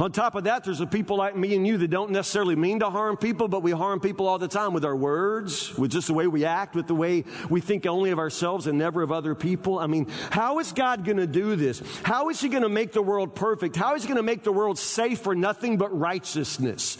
On 0.00 0.12
top 0.12 0.34
of 0.34 0.44
that, 0.44 0.64
there's 0.64 0.78
the 0.78 0.86
people 0.86 1.16
like 1.16 1.36
me 1.36 1.54
and 1.54 1.66
you 1.66 1.76
that 1.78 1.88
don't 1.88 2.10
necessarily 2.10 2.56
mean 2.56 2.80
to 2.80 2.90
harm 2.90 3.16
people, 3.16 3.48
but 3.48 3.62
we 3.62 3.70
harm 3.70 4.00
people 4.00 4.28
all 4.28 4.38
the 4.38 4.48
time 4.48 4.72
with 4.72 4.84
our 4.84 4.96
words, 4.96 5.76
with 5.76 5.90
just 5.90 6.06
the 6.06 6.14
way 6.14 6.26
we 6.26 6.44
act, 6.44 6.74
with 6.74 6.86
the 6.86 6.94
way 6.94 7.24
we 7.50 7.60
think 7.60 7.86
only 7.86 8.10
of 8.10 8.18
ourselves 8.18 8.66
and 8.66 8.78
never 8.78 9.02
of 9.02 9.12
other 9.12 9.34
people. 9.34 9.78
I 9.78 9.86
mean, 9.86 10.06
how 10.30 10.58
is 10.58 10.72
God 10.72 11.04
going 11.04 11.18
to 11.18 11.26
do 11.26 11.56
this? 11.56 11.82
How 12.02 12.28
is 12.28 12.40
He 12.40 12.48
going 12.48 12.62
to 12.62 12.68
make 12.68 12.92
the 12.92 13.02
world 13.02 13.34
perfect? 13.34 13.76
How 13.76 13.94
is 13.94 14.02
He 14.02 14.08
going 14.08 14.16
to 14.16 14.22
make 14.22 14.42
the 14.42 14.52
world 14.52 14.78
safe 14.78 15.20
for 15.20 15.34
nothing 15.34 15.76
but 15.76 15.96
righteousness? 15.96 16.98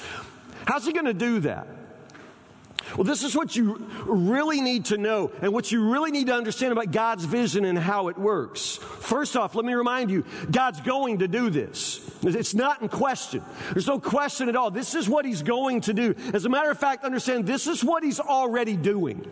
How's 0.67 0.87
He 0.87 0.93
going 0.93 1.07
to 1.07 1.15
do 1.15 1.41
that? 1.41 1.67
Well, 2.95 3.05
this 3.05 3.23
is 3.23 3.35
what 3.35 3.57
you 3.57 3.85
really 4.05 4.61
need 4.61 4.87
to 4.87 4.99
know 4.99 5.31
and 5.43 5.53
what 5.53 5.73
you 5.73 5.91
really 5.91 6.11
need 6.11 6.29
to 6.29 6.35
understand 6.35 6.73
about 6.73 6.93
God's 6.93 7.25
vision 7.25 7.65
and 7.65 7.79
how 7.79 8.09
it 8.09 8.19
works. 8.19 8.77
First 8.77 9.37
off, 9.37 9.55
let 9.55 9.65
me 9.65 9.75
remind 9.75 10.11
you 10.11 10.25
God's 10.51 10.81
going 10.81 11.19
to 11.19 11.29
do 11.29 11.51
this. 11.51 12.01
It's 12.23 12.55
not 12.55 12.83
in 12.83 12.89
question. 12.89 13.43
There's 13.73 13.87
no 13.87 14.01
question 14.01 14.49
at 14.49 14.57
all. 14.57 14.71
This 14.71 14.95
is 14.95 15.09
what 15.09 15.25
he's 15.25 15.43
going 15.43 15.83
to 15.83 15.95
do. 15.95 16.15
As 16.33 16.45
a 16.45 16.49
matter 16.49 16.71
of 16.71 16.79
fact, 16.79 17.05
understand 17.05 17.47
this 17.47 17.67
is 17.67 17.85
what 17.85 18.03
he's 18.03 18.21
already 18.21 18.77
doing. 18.77 19.27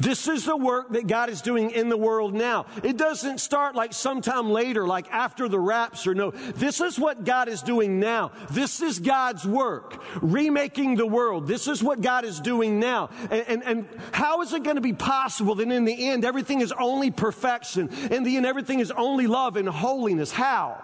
This 0.00 0.28
is 0.28 0.44
the 0.44 0.56
work 0.56 0.90
that 0.90 1.06
God 1.06 1.28
is 1.28 1.42
doing 1.42 1.70
in 1.70 1.88
the 1.88 1.96
world 1.96 2.34
now. 2.34 2.66
It 2.82 2.96
doesn't 2.96 3.38
start 3.38 3.74
like 3.74 3.92
sometime 3.92 4.50
later, 4.50 4.86
like 4.86 5.12
after 5.12 5.48
the 5.48 5.58
rapture. 5.58 6.14
No, 6.14 6.30
this 6.30 6.80
is 6.80 6.98
what 6.98 7.24
God 7.24 7.48
is 7.48 7.62
doing 7.62 7.98
now. 7.98 8.32
This 8.50 8.80
is 8.80 8.98
God's 8.98 9.44
work, 9.44 10.02
remaking 10.20 10.96
the 10.96 11.06
world. 11.06 11.46
This 11.46 11.66
is 11.68 11.82
what 11.82 12.00
God 12.00 12.24
is 12.24 12.40
doing 12.40 12.78
now. 12.78 12.95
And, 13.30 13.44
and, 13.48 13.62
and 13.64 13.88
how 14.12 14.42
is 14.42 14.52
it 14.52 14.62
going 14.62 14.76
to 14.76 14.82
be 14.82 14.92
possible 14.92 15.54
that 15.56 15.70
in 15.70 15.84
the 15.84 16.08
end 16.08 16.24
everything 16.24 16.60
is 16.60 16.72
only 16.72 17.10
perfection? 17.10 17.88
In 18.10 18.22
the 18.22 18.36
end, 18.36 18.46
everything 18.46 18.80
is 18.80 18.90
only 18.90 19.26
love 19.26 19.56
and 19.56 19.68
holiness. 19.68 20.32
How? 20.32 20.82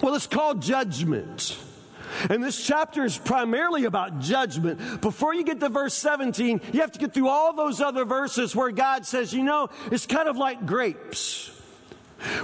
Well, 0.00 0.14
it's 0.14 0.26
called 0.26 0.62
judgment. 0.62 1.56
And 2.30 2.42
this 2.42 2.64
chapter 2.64 3.04
is 3.04 3.18
primarily 3.18 3.84
about 3.84 4.20
judgment. 4.20 5.00
Before 5.00 5.34
you 5.34 5.44
get 5.44 5.60
to 5.60 5.68
verse 5.68 5.94
17, 5.94 6.60
you 6.72 6.80
have 6.80 6.92
to 6.92 6.98
get 6.98 7.12
through 7.12 7.28
all 7.28 7.52
those 7.52 7.80
other 7.80 8.04
verses 8.04 8.54
where 8.54 8.70
God 8.70 9.04
says, 9.06 9.32
you 9.32 9.42
know, 9.42 9.68
it's 9.90 10.06
kind 10.06 10.28
of 10.28 10.36
like 10.36 10.66
grapes. 10.66 11.50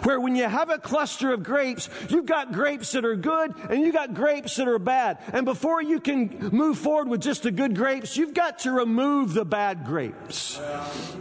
Where 0.02 0.20
when 0.20 0.36
you 0.36 0.48
have 0.48 0.70
a 0.70 0.78
cluster 0.78 1.32
of 1.32 1.42
grapes, 1.42 1.88
you've 2.08 2.26
got 2.26 2.52
grapes 2.52 2.92
that 2.92 3.04
are 3.04 3.16
good 3.16 3.54
and 3.68 3.82
you 3.82 3.92
got 3.92 4.14
grapes 4.14 4.56
that 4.56 4.68
are 4.68 4.78
bad. 4.78 5.18
And 5.32 5.44
before 5.44 5.82
you 5.82 6.00
can 6.00 6.50
move 6.52 6.78
forward 6.78 7.08
with 7.08 7.20
just 7.20 7.42
the 7.42 7.50
good 7.50 7.74
grapes, 7.74 8.16
you've 8.16 8.34
got 8.34 8.60
to 8.60 8.72
remove 8.72 9.34
the 9.34 9.44
bad 9.44 9.84
grapes. 9.84 10.60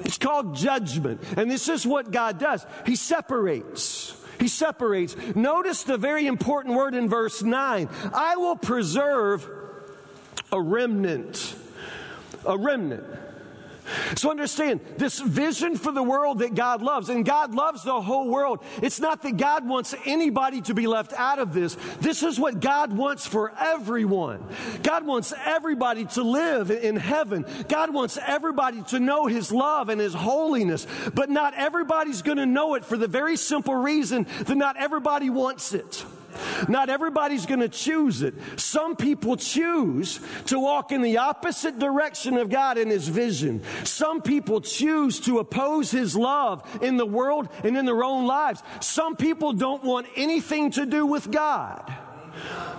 It's 0.04 0.17
called 0.17 0.56
judgment. 0.56 1.22
And 1.38 1.50
this 1.50 1.69
is 1.69 1.86
what 1.86 2.12
God 2.12 2.39
does. 2.39 2.65
He 2.86 2.95
separates. 2.95 4.15
He 4.39 4.48
separates. 4.48 5.15
Notice 5.36 5.84
the 5.84 5.98
very 5.98 6.28
important 6.28 6.76
word 6.76 6.95
in 6.95 7.10
verse 7.10 7.43
9 7.43 7.89
I 8.13 8.36
will 8.38 8.56
preserve 8.56 9.50
a 10.52 10.62
remnant. 10.62 11.56
A 12.45 12.58
remnant. 12.58 13.04
So 14.15 14.32
understand 14.32 14.82
this 14.97 15.19
vision 15.19 15.75
for 15.75 15.91
the 15.91 16.04
world 16.04 16.39
that 16.39 16.56
God 16.56 16.82
loves, 16.82 17.10
and 17.10 17.25
God 17.25 17.54
loves 17.54 17.84
the 17.84 18.02
whole 18.02 18.30
world. 18.30 18.63
It's 18.82 18.99
not 18.99 19.21
that 19.23 19.38
God 19.38 19.67
wants 19.67 19.95
anybody 20.06 20.62
to 20.62 20.73
be 20.73 20.88
left 20.88 21.13
out 21.13 21.39
of 21.39 21.54
this. 21.54 21.75
This 21.99 22.23
is 22.23 22.39
what 22.39 22.60
God 22.60 22.93
wants 22.93 23.25
for 23.25 23.54
everyone. 23.60 24.43
God 24.84 25.06
wants 25.06 25.34
everybody 25.45 26.06
to 26.06 26.23
live 26.23 26.71
in 26.71 26.95
heaven. 26.95 27.45
God 27.67 27.93
wants 27.93 28.17
everybody 28.25 28.84
to 28.84 28.99
know 28.99 29.25
His 29.25 29.52
love 29.52 29.89
and 29.89 29.99
His 29.99 30.13
holiness, 30.13 30.88
but 31.13 31.30
not 31.30 31.54
everybody's 31.56 32.21
going 32.21 32.38
to 32.38 32.45
know 32.45 32.75
it 32.75 32.86
for 32.86 32.97
the 32.97 33.08
very 33.08 33.38
simple 33.38 33.75
reason 33.75 34.28
that 34.45 34.56
not 34.56 34.78
everybody 34.78 35.30
wants 35.30 35.73
it. 35.73 36.06
Not 36.67 36.89
everybody's 36.89 37.45
going 37.45 37.62
to 37.62 37.69
choose 37.69 38.21
it. 38.21 38.34
Some 38.58 38.95
people 38.95 39.38
choose 39.38 40.19
to 40.45 40.60
walk 40.60 40.91
in 40.91 41.02
the 41.02 41.17
opposite 41.17 41.80
direction 41.80 42.38
of 42.38 42.49
God 42.49 42.78
and 42.78 42.91
His 42.91 43.08
vision. 43.08 43.62
Some 43.84 44.21
people 44.21 44.62
choose 44.62 45.19
to 45.21 45.39
oppose 45.39 45.91
His 45.91 46.15
love 46.15 46.63
in 46.82 46.97
the 46.97 47.06
world 47.06 47.49
and 47.63 47.78
in 47.78 47.86
their 47.86 48.04
own 48.04 48.25
lives. 48.25 48.62
Some 48.82 49.15
people 49.15 49.54
don't 49.54 49.84
want 49.84 50.08
anything 50.15 50.71
to 50.71 50.86
do 50.86 51.06
with 51.06 51.32
God. 51.32 51.93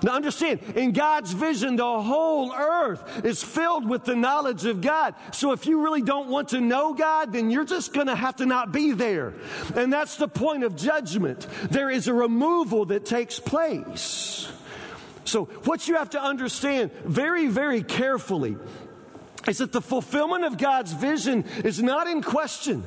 Now 0.02 0.12
understand, 0.12 0.60
in 0.76 0.92
God's 0.92 1.32
vision, 1.32 1.76
the 1.76 2.02
whole 2.02 2.54
earth 2.54 3.24
is 3.24 3.42
filled 3.42 3.88
with 3.88 4.04
the 4.04 4.16
knowledge 4.16 4.64
of 4.64 4.80
God. 4.80 5.14
So 5.32 5.52
if 5.52 5.66
you 5.66 5.82
really 5.82 6.02
don't 6.02 6.28
want 6.28 6.48
to 6.50 6.60
know 6.60 6.94
God, 6.94 7.32
then 7.32 7.50
you're 7.50 7.64
just 7.64 7.92
going 7.92 8.06
to 8.06 8.14
have 8.14 8.36
to 8.36 8.46
not 8.46 8.72
be 8.72 8.92
there. 8.92 9.34
And 9.74 9.92
that's 9.92 10.16
the 10.16 10.28
point 10.28 10.64
of 10.64 10.74
judgment. 10.76 11.46
There 11.70 11.90
is 11.90 12.08
a 12.08 12.14
removal 12.14 12.86
that 12.86 13.04
takes 13.04 13.38
place. 13.38 14.50
So 15.24 15.44
what 15.64 15.86
you 15.86 15.96
have 15.96 16.10
to 16.10 16.22
understand 16.22 16.92
very, 17.04 17.46
very 17.46 17.82
carefully 17.82 18.56
is 19.46 19.58
that 19.58 19.72
the 19.72 19.80
fulfillment 19.80 20.44
of 20.44 20.58
God's 20.58 20.92
vision 20.92 21.44
is 21.64 21.82
not 21.82 22.06
in 22.06 22.22
question. 22.22 22.84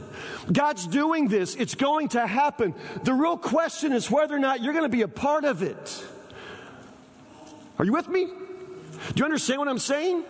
God's 0.51 0.85
doing 0.87 1.27
this. 1.27 1.55
It's 1.55 1.75
going 1.75 2.09
to 2.09 2.25
happen. 2.25 2.75
The 3.03 3.13
real 3.13 3.37
question 3.37 3.91
is 3.91 4.09
whether 4.09 4.35
or 4.35 4.39
not 4.39 4.61
you're 4.61 4.73
going 4.73 4.85
to 4.85 4.89
be 4.89 5.01
a 5.03 5.07
part 5.07 5.45
of 5.45 5.63
it. 5.63 6.05
Are 7.83 7.85
you 7.85 7.91
with 7.91 8.07
me? 8.07 8.23
Do 8.23 8.33
you 9.17 9.25
understand 9.25 9.59
what 9.59 9.67
I'm 9.67 9.77
saying? 9.77 10.23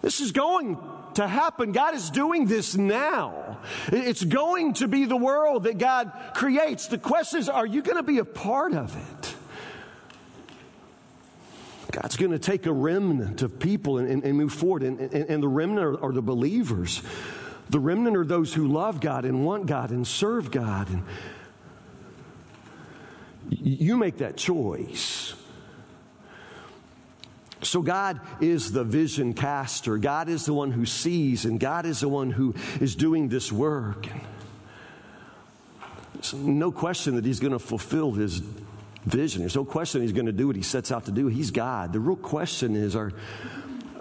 This 0.00 0.20
is 0.20 0.32
going 0.32 0.78
to 1.16 1.28
happen. 1.28 1.72
God 1.72 1.94
is 1.94 2.08
doing 2.08 2.46
this 2.46 2.78
now. 2.78 3.58
It's 3.88 4.24
going 4.24 4.72
to 4.74 4.88
be 4.88 5.04
the 5.04 5.18
world 5.18 5.64
that 5.64 5.76
God 5.76 6.10
creates. 6.32 6.86
The 6.86 6.96
question 6.96 7.40
is, 7.40 7.50
are 7.50 7.66
you 7.66 7.82
going 7.82 7.98
to 7.98 8.02
be 8.02 8.20
a 8.20 8.24
part 8.24 8.72
of 8.72 8.96
it? 8.96 9.34
God's 11.90 12.16
going 12.16 12.32
to 12.32 12.38
take 12.38 12.64
a 12.64 12.72
remnant 12.72 13.42
of 13.42 13.58
people 13.58 13.98
and, 13.98 14.08
and, 14.08 14.24
and 14.24 14.38
move 14.38 14.54
forward. 14.54 14.82
And, 14.82 14.98
and 14.98 15.42
the 15.42 15.48
remnant 15.48 15.84
are, 15.84 16.04
are, 16.04 16.12
the 16.12 16.22
believers. 16.22 17.02
The 17.68 17.80
remnant 17.80 18.16
are 18.16 18.24
those 18.24 18.54
who 18.54 18.66
love 18.66 18.98
God 18.98 19.26
and 19.26 19.44
want 19.44 19.66
God 19.66 19.90
and 19.90 20.06
serve 20.06 20.50
God. 20.50 20.88
You 23.64 23.96
make 23.96 24.18
that 24.18 24.36
choice. 24.36 25.32
So, 27.62 27.80
God 27.80 28.20
is 28.42 28.72
the 28.72 28.84
vision 28.84 29.32
caster. 29.32 29.96
God 29.96 30.28
is 30.28 30.44
the 30.44 30.52
one 30.52 30.70
who 30.70 30.84
sees, 30.84 31.46
and 31.46 31.58
God 31.58 31.86
is 31.86 32.00
the 32.00 32.08
one 32.10 32.30
who 32.30 32.54
is 32.78 32.94
doing 32.94 33.30
this 33.30 33.50
work. 33.50 34.06
There's 36.12 36.34
no 36.34 36.70
question 36.70 37.16
that 37.16 37.24
He's 37.24 37.40
going 37.40 37.54
to 37.54 37.58
fulfill 37.58 38.12
His 38.12 38.42
vision. 39.06 39.40
There's 39.40 39.56
no 39.56 39.64
question 39.64 40.02
He's 40.02 40.12
going 40.12 40.26
to 40.26 40.32
do 40.32 40.46
what 40.46 40.56
He 40.56 40.62
sets 40.62 40.92
out 40.92 41.06
to 41.06 41.10
do. 41.10 41.28
He's 41.28 41.50
God. 41.50 41.94
The 41.94 42.00
real 42.00 42.16
question 42.16 42.76
is 42.76 42.94
are, 42.94 43.12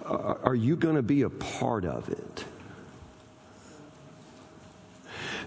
are 0.06 0.56
you 0.56 0.76
going 0.76 0.95
to 0.95 1.02
be 1.02 1.21
a 1.21 1.30
part 1.30 1.86
of 1.86 2.10
it? 2.10 2.43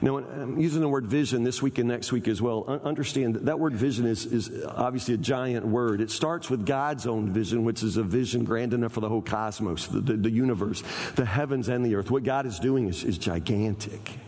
Now, 0.00 0.18
I'm 0.18 0.42
um, 0.42 0.60
using 0.60 0.80
the 0.80 0.88
word 0.88 1.06
vision 1.06 1.42
this 1.42 1.62
week 1.62 1.78
and 1.78 1.88
next 1.88 2.12
week 2.12 2.28
as 2.28 2.42
well. 2.42 2.64
Understand 2.84 3.34
that 3.34 3.46
that 3.46 3.58
word 3.58 3.74
vision 3.74 4.06
is, 4.06 4.26
is 4.26 4.64
obviously 4.66 5.14
a 5.14 5.18
giant 5.18 5.66
word. 5.66 6.00
It 6.00 6.10
starts 6.10 6.50
with 6.50 6.66
God's 6.66 7.06
own 7.06 7.32
vision, 7.32 7.64
which 7.64 7.82
is 7.82 7.96
a 7.96 8.02
vision 8.02 8.44
grand 8.44 8.74
enough 8.74 8.92
for 8.92 9.00
the 9.00 9.08
whole 9.08 9.22
cosmos, 9.22 9.86
the, 9.86 10.00
the, 10.00 10.14
the 10.14 10.30
universe, 10.30 10.82
the 11.14 11.24
heavens 11.24 11.68
and 11.68 11.84
the 11.84 11.94
earth. 11.94 12.10
What 12.10 12.24
God 12.24 12.46
is 12.46 12.58
doing 12.58 12.88
is, 12.88 13.04
is 13.04 13.18
gigantic. 13.18 14.18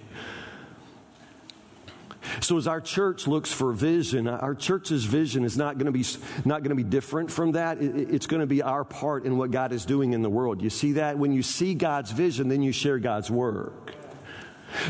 So 2.40 2.56
as 2.56 2.66
our 2.66 2.80
church 2.80 3.26
looks 3.26 3.52
for 3.52 3.72
vision, 3.72 4.28
uh, 4.28 4.36
our 4.36 4.54
church's 4.54 5.04
vision 5.04 5.44
is 5.44 5.56
not 5.56 5.78
going 5.78 5.86
to 5.86 5.92
be 5.92 6.04
not 6.44 6.62
going 6.62 6.70
to 6.70 6.82
be 6.82 6.84
different 6.84 7.30
from 7.30 7.52
that. 7.52 7.78
It's 7.80 8.26
going 8.26 8.40
to 8.40 8.46
be 8.46 8.62
our 8.62 8.84
part 8.84 9.24
in 9.24 9.38
what 9.38 9.50
God 9.50 9.72
is 9.72 9.84
doing 9.84 10.12
in 10.12 10.22
the 10.22 10.30
world. 10.30 10.62
You 10.62 10.70
see 10.70 10.92
that 10.92 11.18
when 11.18 11.32
you 11.32 11.42
see 11.42 11.74
God's 11.74 12.10
vision, 12.12 12.48
then 12.48 12.62
you 12.62 12.72
share 12.72 12.98
God's 12.98 13.30
work. 13.30 13.94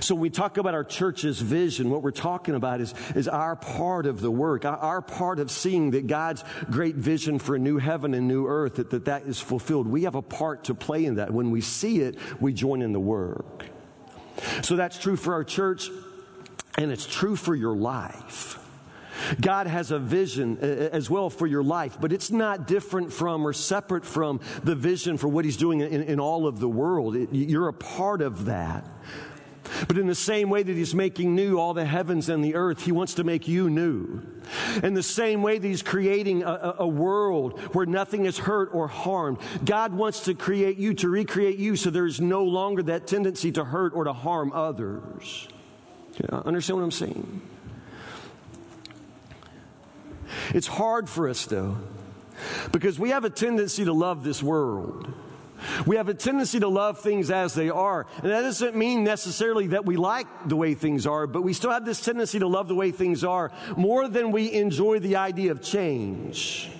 So 0.00 0.14
when 0.14 0.22
we 0.22 0.30
talk 0.30 0.58
about 0.58 0.74
our 0.74 0.84
church's 0.84 1.40
vision, 1.40 1.90
what 1.90 2.02
we're 2.02 2.10
talking 2.10 2.54
about 2.54 2.80
is, 2.80 2.94
is 3.14 3.28
our 3.28 3.56
part 3.56 4.06
of 4.06 4.20
the 4.20 4.30
work, 4.30 4.64
our, 4.64 5.00
part 5.00 5.38
of 5.38 5.50
seeing 5.50 5.92
that 5.92 6.06
God's 6.06 6.44
great 6.70 6.96
vision 6.96 7.38
for 7.38 7.54
a 7.54 7.58
new 7.58 7.78
heaven 7.78 8.14
and 8.14 8.26
new 8.26 8.46
earth, 8.46 8.76
that, 8.76 8.90
that 8.90 9.04
that 9.06 9.22
is 9.22 9.40
fulfilled. 9.40 9.86
We 9.86 10.02
have 10.02 10.14
a 10.14 10.22
part 10.22 10.64
to 10.64 10.74
play 10.74 11.04
in 11.04 11.16
that. 11.16 11.32
When 11.32 11.50
we 11.50 11.60
see 11.60 12.00
it, 12.00 12.16
we 12.40 12.52
join 12.52 12.82
in 12.82 12.92
the 12.92 13.00
work. 13.00 13.66
So 14.62 14.76
that's 14.76 14.98
true 14.98 15.16
for 15.16 15.34
our 15.34 15.44
church, 15.44 15.90
and 16.76 16.92
it's 16.92 17.06
true 17.06 17.36
for 17.36 17.54
your 17.54 17.76
life. 17.76 18.58
God 19.40 19.66
has 19.66 19.90
a 19.90 19.98
vision 19.98 20.58
uh, 20.62 20.66
uh, 20.66 20.68
as 20.92 21.10
well 21.10 21.30
for 21.30 21.46
your 21.46 21.62
life, 21.62 21.98
but 22.00 22.12
it's 22.12 22.30
not 22.30 22.66
different 22.66 23.12
from 23.12 23.46
or 23.46 23.52
separate 23.52 24.04
from 24.04 24.40
the 24.62 24.74
vision 24.74 25.18
for 25.18 25.28
what 25.28 25.44
He's 25.44 25.56
doing 25.56 25.80
in, 25.80 26.02
in 26.02 26.20
all 26.20 26.46
of 26.46 26.60
the 26.60 26.68
world. 26.68 27.16
It, 27.16 27.32
you're 27.32 27.68
a 27.68 27.72
part 27.72 28.22
of 28.22 28.46
that. 28.46 28.86
But 29.86 29.98
in 29.98 30.06
the 30.06 30.14
same 30.14 30.50
way 30.50 30.62
that 30.62 30.76
He's 30.76 30.94
making 30.94 31.34
new 31.34 31.58
all 31.58 31.74
the 31.74 31.84
heavens 31.84 32.28
and 32.28 32.42
the 32.44 32.54
earth, 32.54 32.82
He 32.82 32.92
wants 32.92 33.14
to 33.14 33.24
make 33.24 33.48
you 33.48 33.70
new. 33.70 34.22
In 34.82 34.94
the 34.94 35.02
same 35.02 35.42
way 35.42 35.58
that 35.58 35.66
He's 35.66 35.82
creating 35.82 36.42
a, 36.42 36.76
a, 36.78 36.86
world 36.86 37.58
where 37.74 37.86
nothing 37.86 38.24
is 38.24 38.38
hurt 38.38 38.70
or 38.72 38.88
harmed, 38.88 39.38
God 39.64 39.92
wants 39.92 40.20
to 40.20 40.34
create 40.34 40.78
you, 40.78 40.94
to 40.94 41.08
recreate 41.08 41.58
you, 41.58 41.76
so 41.76 41.90
there's 41.90 42.20
no 42.20 42.44
longer 42.44 42.82
that 42.84 43.06
tendency 43.06 43.52
to 43.52 43.64
hurt 43.64 43.92
or 43.94 44.04
to 44.04 44.12
harm 44.12 44.52
others. 44.52 45.48
Understand 46.30 46.78
what 46.78 46.84
I'm 46.84 46.90
saying? 46.90 47.42
It's 50.50 50.66
hard 50.66 51.08
for 51.08 51.28
us, 51.28 51.44
though, 51.44 51.78
because 52.72 52.98
we 52.98 53.10
have 53.10 53.24
a 53.24 53.30
tendency 53.30 53.84
to 53.84 53.92
love 53.92 54.24
this 54.24 54.42
world. 54.42 55.12
We 55.86 55.96
have 55.96 56.08
a 56.08 56.14
tendency 56.14 56.60
to 56.60 56.68
love 56.68 57.00
things 57.00 57.30
as 57.30 57.54
they 57.54 57.70
are. 57.70 58.06
And 58.22 58.30
that 58.30 58.42
doesn't 58.42 58.76
mean 58.76 59.04
necessarily 59.04 59.68
that 59.68 59.84
we 59.84 59.96
like 59.96 60.26
the 60.46 60.56
way 60.56 60.74
things 60.74 61.06
are, 61.06 61.26
but 61.26 61.42
we 61.42 61.52
still 61.52 61.70
have 61.70 61.84
this 61.84 62.00
tendency 62.00 62.38
to 62.38 62.46
love 62.46 62.68
the 62.68 62.74
way 62.74 62.90
things 62.90 63.24
are 63.24 63.52
more 63.76 64.08
than 64.08 64.32
we 64.32 64.52
enjoy 64.52 64.98
the 64.98 65.16
idea 65.16 65.50
of 65.50 65.62
change. 65.62 66.70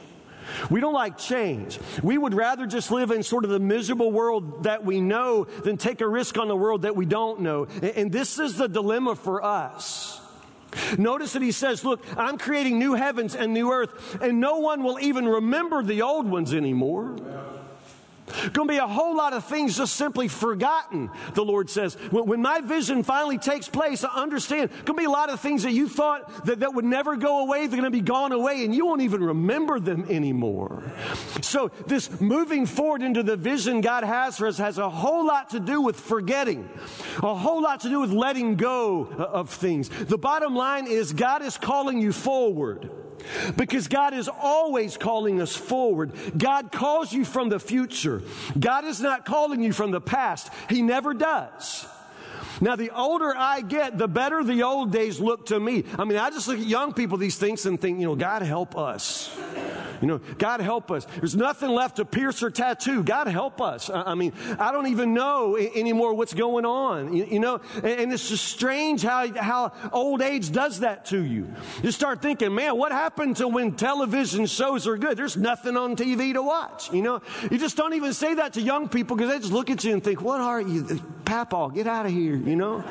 We 0.71 0.81
don't 0.81 0.95
like 0.95 1.19
change. 1.19 1.79
We 2.03 2.19
would 2.19 2.35
rather 2.35 2.67
just 2.67 2.91
live 2.91 3.11
in 3.11 3.23
sort 3.23 3.45
of 3.45 3.51
the 3.51 3.59
miserable 3.59 4.11
world 4.11 4.65
that 4.65 4.85
we 4.85 5.01
know 5.01 5.45
than 5.45 5.77
take 5.77 6.01
a 6.01 6.09
risk 6.09 6.39
on 6.39 6.49
the 6.49 6.57
world 6.57 6.83
that 6.83 6.97
we 6.97 7.07
don't 7.07 7.41
know. 7.41 7.67
And 7.83 8.11
this 8.11 8.39
is 8.39 8.57
the 8.57 8.69
dilemma 8.69 9.15
for 9.15 9.45
us. 9.45 10.21
Notice 10.99 11.33
that 11.33 11.43
he 11.43 11.53
says, 11.53 11.85
Look, 11.85 12.05
I'm 12.17 12.39
creating 12.39 12.79
new 12.79 12.95
heavens 12.95 13.35
and 13.35 13.55
new 13.55 13.73
earth, 13.73 14.21
and 14.21 14.41
no 14.41 14.59
one 14.59 14.83
will 14.83 14.99
even 15.01 15.27
remember 15.27 15.83
the 15.83 16.03
old 16.03 16.29
ones 16.29 16.53
anymore. 16.53 17.17
Going 18.53 18.69
to 18.69 18.73
be 18.75 18.79
a 18.79 18.87
whole 18.87 19.17
lot 19.17 19.33
of 19.33 19.45
things 19.45 19.77
just 19.77 19.97
simply 19.97 20.29
forgotten, 20.29 21.11
the 21.35 21.45
Lord 21.45 21.71
says. 21.71 21.95
When 22.11 22.43
my 22.43 22.61
vision 22.61 23.03
finally 23.03 23.39
takes 23.39 23.69
place, 23.69 24.05
I 24.05 24.23
understand. 24.23 24.71
Going 24.71 24.87
to 24.87 24.95
be 24.95 25.05
a 25.05 25.11
lot 25.11 25.31
of 25.31 25.41
things 25.41 25.63
that 25.63 25.73
you 25.73 25.89
thought 25.89 26.47
that, 26.47 26.61
that 26.61 26.75
would 26.75 26.85
never 26.85 27.17
go 27.17 27.41
away, 27.45 27.67
they're 27.67 27.81
going 27.81 27.85
to 27.85 27.91
be 27.91 28.01
gone 28.01 28.33
away, 28.33 28.65
and 28.65 28.75
you 28.75 28.87
won't 28.87 29.03
even 29.03 29.23
remember 29.23 29.81
them 29.81 30.07
anymore. 30.09 30.83
So, 31.43 31.71
this 31.87 32.21
moving 32.21 32.67
forward 32.67 33.03
into 33.03 33.23
the 33.23 33.37
vision 33.37 33.81
God 33.81 34.05
has 34.05 34.39
for 34.39 34.47
us 34.47 34.59
has 34.59 34.79
a 34.79 34.91
whole 34.91 35.27
lot 35.27 35.51
to 35.51 35.61
do 35.61 35.81
with 35.81 35.99
forgetting, 35.99 36.69
a 37.23 37.35
whole 37.35 37.63
lot 37.63 37.81
to 37.81 37.89
do 37.89 38.01
with 38.01 38.13
letting 38.13 38.57
go 38.57 39.07
uh, 39.19 39.25
of 39.25 39.51
things. 39.51 39.89
The 39.89 40.19
bottom 40.19 40.55
line 40.55 40.87
is 40.87 41.13
God 41.13 41.43
is 41.43 41.57
calling 41.57 42.01
you 42.01 42.13
forward. 42.13 42.91
Because 43.57 43.89
God 43.89 44.15
is 44.15 44.29
always 44.29 44.97
calling 44.97 45.41
us 45.41 45.55
forward. 45.55 46.13
God 46.37 46.73
calls 46.73 47.13
you 47.13 47.25
from 47.25 47.49
the 47.49 47.61
future. 47.61 48.23
God 48.59 48.85
is 48.85 49.01
not 49.01 49.25
calling 49.25 49.63
you 49.63 49.73
from 49.73 49.91
the 49.91 50.01
past. 50.01 50.51
He 50.69 50.83
never 50.83 51.15
does. 51.15 51.87
Now, 52.61 52.77
the 52.77 52.91
older 52.91 53.35
I 53.37 53.61
get, 53.61 53.99
the 53.99 54.09
better 54.09 54.43
the 54.43 54.65
old 54.65 54.93
days 54.93 55.21
look 55.21 55.47
to 55.47 55.61
me. 55.61 55.85
I 55.99 56.05
mean, 56.05 56.19
I 56.19 56.31
just 56.31 56.49
look 56.49 56.59
at 56.59 56.67
young 56.67 56.93
people, 56.93 57.19
these 57.19 57.37
things, 57.37 57.67
and 57.67 57.81
think, 57.81 58.01
you 58.01 58.07
know, 58.07 58.17
God 58.17 58.43
help 58.43 58.77
us. 58.77 59.37
You 60.01 60.09
know, 60.09 60.19
God 60.39 60.61
help 60.61 60.91
us. 60.91 61.07
There's 61.19 61.37
nothing 61.37 61.71
left 61.71 61.97
to 61.97 62.05
pierce 62.05 62.43
or 62.43 62.51
tattoo. 62.51 63.03
God 63.03 63.27
help 63.27 63.61
us. 63.61 63.91
I 63.91 64.15
mean, 64.15 64.33
I 64.59 64.73
don't 64.73 64.89
even 64.89 65.15
know 65.15 65.57
anymore 65.57 66.15
what's 66.15 66.35
going 66.35 66.65
on. 66.65 67.15
You, 67.15 67.41
know, 67.41 67.61
and 67.83 68.13
it's 68.13 68.29
just 68.29 68.45
strange 68.45 69.03
how, 69.03 69.33
how 69.35 69.73
old 69.93 70.23
age 70.23 70.51
does 70.53 70.81
that 70.81 71.07
to 71.07 71.23
you. 71.23 71.53
You 71.83 71.91
start 71.91 72.23
thinking, 72.23 72.55
man, 72.55 72.77
what 72.77 72.93
happened 72.93 73.37
to 73.37 73.49
when 73.49 73.73
television 73.73 74.47
shows 74.47 74.87
are 74.87 74.97
good? 74.97 75.17
There's 75.17 75.37
nothing 75.37 75.77
on 75.77 75.97
TV 75.97 76.33
to 76.33 76.43
watch. 76.43 76.93
You 76.93 77.03
know, 77.03 77.23
you 77.51 77.59
just 77.59 77.77
don't 77.77 77.95
even 77.95 78.13
say 78.13 78.35
that 78.35 78.55
to 78.55 78.61
young 78.61 78.89
people 78.89 79.17
because 79.17 79.31
they 79.31 79.39
just 79.39 79.53
look 79.53 79.71
at 79.71 79.85
you 79.85 79.93
and 79.93 80.03
think, 80.03 80.23
what 80.23 80.41
are 80.41 80.61
you? 80.61 81.01
Papa, 81.25 81.71
get 81.75 81.87
out 81.87 82.07
of 82.07 82.13
here, 82.13 82.37
you 82.37 82.57
know? 82.57 82.85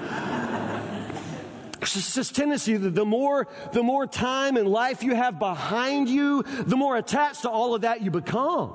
It's 1.82 2.16
this 2.16 2.32
tendency 2.32 2.76
that 2.76 2.96
the 2.96 3.06
more, 3.06 3.48
the 3.72 3.84
more 3.84 4.08
time 4.08 4.58
and 4.58 4.68
life 4.68 5.04
you 5.04 5.16
have 5.16 5.40
behind 5.40 6.10
you, 6.10 6.44
the 6.44 6.76
more 6.76 6.98
attached 6.98 7.44
to 7.44 7.50
all 7.50 7.76
of 7.76 7.82
that 7.82 8.02
you 8.02 8.12
become. 8.12 8.74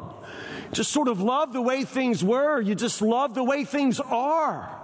Just 0.72 0.92
sort 0.92 1.08
of 1.08 1.20
love 1.20 1.52
the 1.52 1.60
way 1.60 1.84
things 1.84 2.24
were. 2.24 2.60
You 2.60 2.74
just 2.74 3.02
love 3.02 3.34
the 3.34 3.44
way 3.44 3.64
things 3.64 4.00
are. 4.00 4.78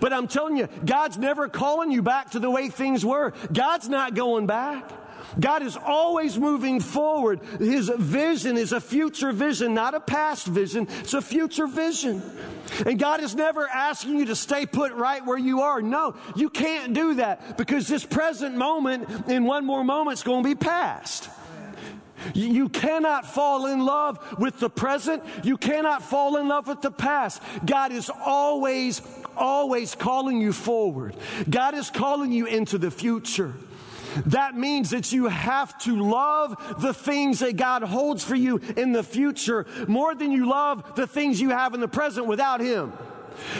But 0.00 0.12
I'm 0.12 0.28
telling 0.28 0.56
you, 0.56 0.68
God's 0.84 1.18
never 1.18 1.48
calling 1.48 1.90
you 1.90 2.02
back 2.02 2.30
to 2.30 2.38
the 2.38 2.50
way 2.50 2.68
things 2.68 3.04
were. 3.04 3.32
God's 3.52 3.88
not 3.88 4.14
going 4.14 4.46
back. 4.46 4.90
God 5.38 5.62
is 5.62 5.76
always 5.76 6.38
moving 6.38 6.80
forward. 6.80 7.40
His 7.58 7.88
vision 7.88 8.56
is 8.56 8.72
a 8.72 8.80
future 8.80 9.32
vision, 9.32 9.74
not 9.74 9.94
a 9.94 10.00
past 10.00 10.46
vision. 10.46 10.88
It's 11.00 11.14
a 11.14 11.22
future 11.22 11.66
vision. 11.66 12.22
And 12.84 12.98
God 12.98 13.20
is 13.20 13.34
never 13.34 13.68
asking 13.68 14.18
you 14.18 14.26
to 14.26 14.36
stay 14.36 14.66
put 14.66 14.92
right 14.92 15.24
where 15.24 15.38
you 15.38 15.62
are. 15.62 15.82
No, 15.82 16.16
you 16.34 16.50
can't 16.50 16.94
do 16.94 17.14
that 17.14 17.56
because 17.56 17.86
this 17.88 18.04
present 18.04 18.56
moment 18.56 19.28
in 19.28 19.44
one 19.44 19.64
more 19.64 19.84
moment 19.84 20.18
is 20.18 20.22
going 20.22 20.42
to 20.42 20.48
be 20.48 20.54
past. 20.54 21.28
You 22.34 22.68
cannot 22.68 23.26
fall 23.26 23.66
in 23.66 23.84
love 23.84 24.18
with 24.38 24.58
the 24.58 24.70
present. 24.70 25.22
You 25.44 25.56
cannot 25.56 26.02
fall 26.02 26.36
in 26.36 26.48
love 26.48 26.66
with 26.66 26.80
the 26.80 26.90
past. 26.90 27.42
God 27.64 27.92
is 27.92 28.10
always, 28.10 29.02
always 29.36 29.94
calling 29.94 30.40
you 30.40 30.52
forward. 30.52 31.14
God 31.48 31.74
is 31.74 31.90
calling 31.90 32.32
you 32.32 32.46
into 32.46 32.78
the 32.78 32.90
future. 32.90 33.54
That 34.26 34.56
means 34.56 34.90
that 34.90 35.12
you 35.12 35.26
have 35.26 35.76
to 35.80 35.96
love 35.96 36.80
the 36.80 36.94
things 36.94 37.40
that 37.40 37.56
God 37.56 37.82
holds 37.82 38.24
for 38.24 38.34
you 38.34 38.60
in 38.76 38.92
the 38.92 39.02
future 39.02 39.66
more 39.86 40.14
than 40.14 40.32
you 40.32 40.48
love 40.48 40.96
the 40.96 41.06
things 41.06 41.40
you 41.40 41.50
have 41.50 41.74
in 41.74 41.80
the 41.80 41.88
present 41.88 42.26
without 42.26 42.60
Him. 42.60 42.92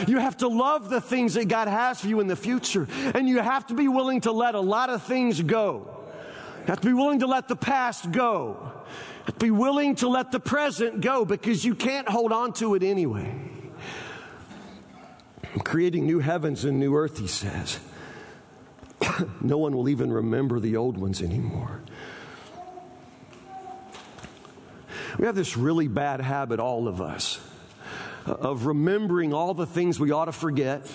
You 0.07 0.17
have 0.17 0.37
to 0.37 0.47
love 0.47 0.89
the 0.89 1.01
things 1.01 1.35
that 1.35 1.47
God 1.47 1.67
has 1.67 2.01
for 2.01 2.07
you 2.07 2.19
in 2.19 2.27
the 2.27 2.35
future. 2.35 2.87
And 3.13 3.27
you 3.27 3.39
have 3.39 3.67
to 3.67 3.73
be 3.73 3.87
willing 3.87 4.21
to 4.21 4.31
let 4.31 4.55
a 4.55 4.59
lot 4.59 4.89
of 4.89 5.03
things 5.03 5.41
go. 5.41 5.87
You 6.61 6.67
have 6.67 6.81
to 6.81 6.87
be 6.87 6.93
willing 6.93 7.19
to 7.19 7.27
let 7.27 7.47
the 7.47 7.55
past 7.55 8.11
go. 8.11 8.71
Be 9.39 9.51
willing 9.51 9.95
to 9.95 10.07
let 10.07 10.31
the 10.31 10.39
present 10.39 11.01
go 11.01 11.25
because 11.25 11.63
you 11.63 11.75
can't 11.75 12.07
hold 12.07 12.31
on 12.31 12.53
to 12.53 12.75
it 12.75 12.83
anyway. 12.83 13.33
I'm 15.53 15.59
creating 15.59 16.05
new 16.05 16.19
heavens 16.19 16.65
and 16.65 16.79
new 16.79 16.95
earth, 16.95 17.17
he 17.19 17.27
says. 17.27 17.79
No 19.41 19.57
one 19.57 19.75
will 19.75 19.89
even 19.89 20.11
remember 20.11 20.59
the 20.59 20.77
old 20.77 20.97
ones 20.97 21.21
anymore. 21.21 21.81
We 25.17 25.25
have 25.25 25.35
this 25.35 25.57
really 25.57 25.87
bad 25.87 26.21
habit, 26.21 26.59
all 26.59 26.87
of 26.87 27.01
us, 27.01 27.39
of 28.25 28.65
remembering 28.65 29.33
all 29.33 29.53
the 29.53 29.65
things 29.65 29.99
we 29.99 30.11
ought 30.11 30.25
to 30.25 30.31
forget 30.31 30.89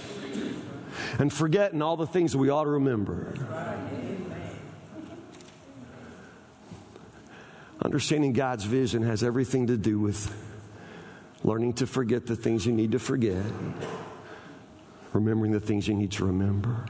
and 1.18 1.32
forgetting 1.32 1.82
all 1.82 1.96
the 1.96 2.06
things 2.06 2.36
we 2.36 2.48
ought 2.48 2.64
to 2.64 2.70
remember. 2.70 3.34
Understanding 7.84 8.32
God's 8.32 8.64
vision 8.64 9.02
has 9.02 9.24
everything 9.24 9.66
to 9.66 9.76
do 9.76 9.98
with 9.98 10.32
learning 11.42 11.72
to 11.74 11.86
forget 11.86 12.26
the 12.26 12.36
things 12.36 12.64
you 12.64 12.72
need 12.72 12.92
to 12.92 13.00
forget, 13.00 13.42
remembering 15.12 15.50
the 15.50 15.60
things 15.60 15.88
you 15.88 15.94
need 15.94 16.12
to 16.12 16.24
remember. 16.24 16.86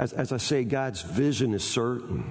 As, 0.00 0.14
as 0.14 0.32
I 0.32 0.38
say, 0.38 0.64
God's 0.64 1.02
vision 1.02 1.52
is 1.52 1.62
certain. 1.62 2.24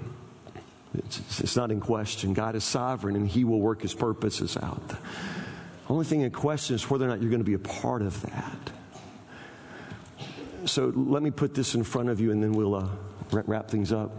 It's, 0.95 1.39
it's, 1.39 1.55
not 1.55 1.69
in 1.69 1.79
question. 1.79 2.33
God 2.33 2.55
is 2.55 2.63
sovereign 2.63 3.15
and 3.15 3.27
He 3.27 3.43
will 3.43 3.59
work 3.59 3.83
His 3.83 3.93
purposes 3.93 4.57
out. 4.57 4.87
The 4.87 4.97
only 5.87 6.05
thing 6.05 6.21
in 6.21 6.31
question 6.31 6.75
is 6.75 6.89
whether 6.89 7.05
or 7.05 7.09
not 7.09 7.21
you're 7.21 7.29
going 7.29 7.41
to 7.41 7.45
be 7.45 7.53
a 7.53 7.59
part 7.59 8.01
of 8.01 8.19
that. 8.23 8.71
So 10.65 10.91
let 10.95 11.21
me 11.21 11.29
put 11.29 11.53
this 11.53 11.75
in 11.75 11.83
front 11.83 12.09
of 12.09 12.19
you 12.19 12.31
and 12.31 12.41
then 12.41 12.53
we'll 12.53 12.73
uh, 12.73 12.89
wrap 13.31 13.69
things 13.69 13.91
up. 13.91 14.11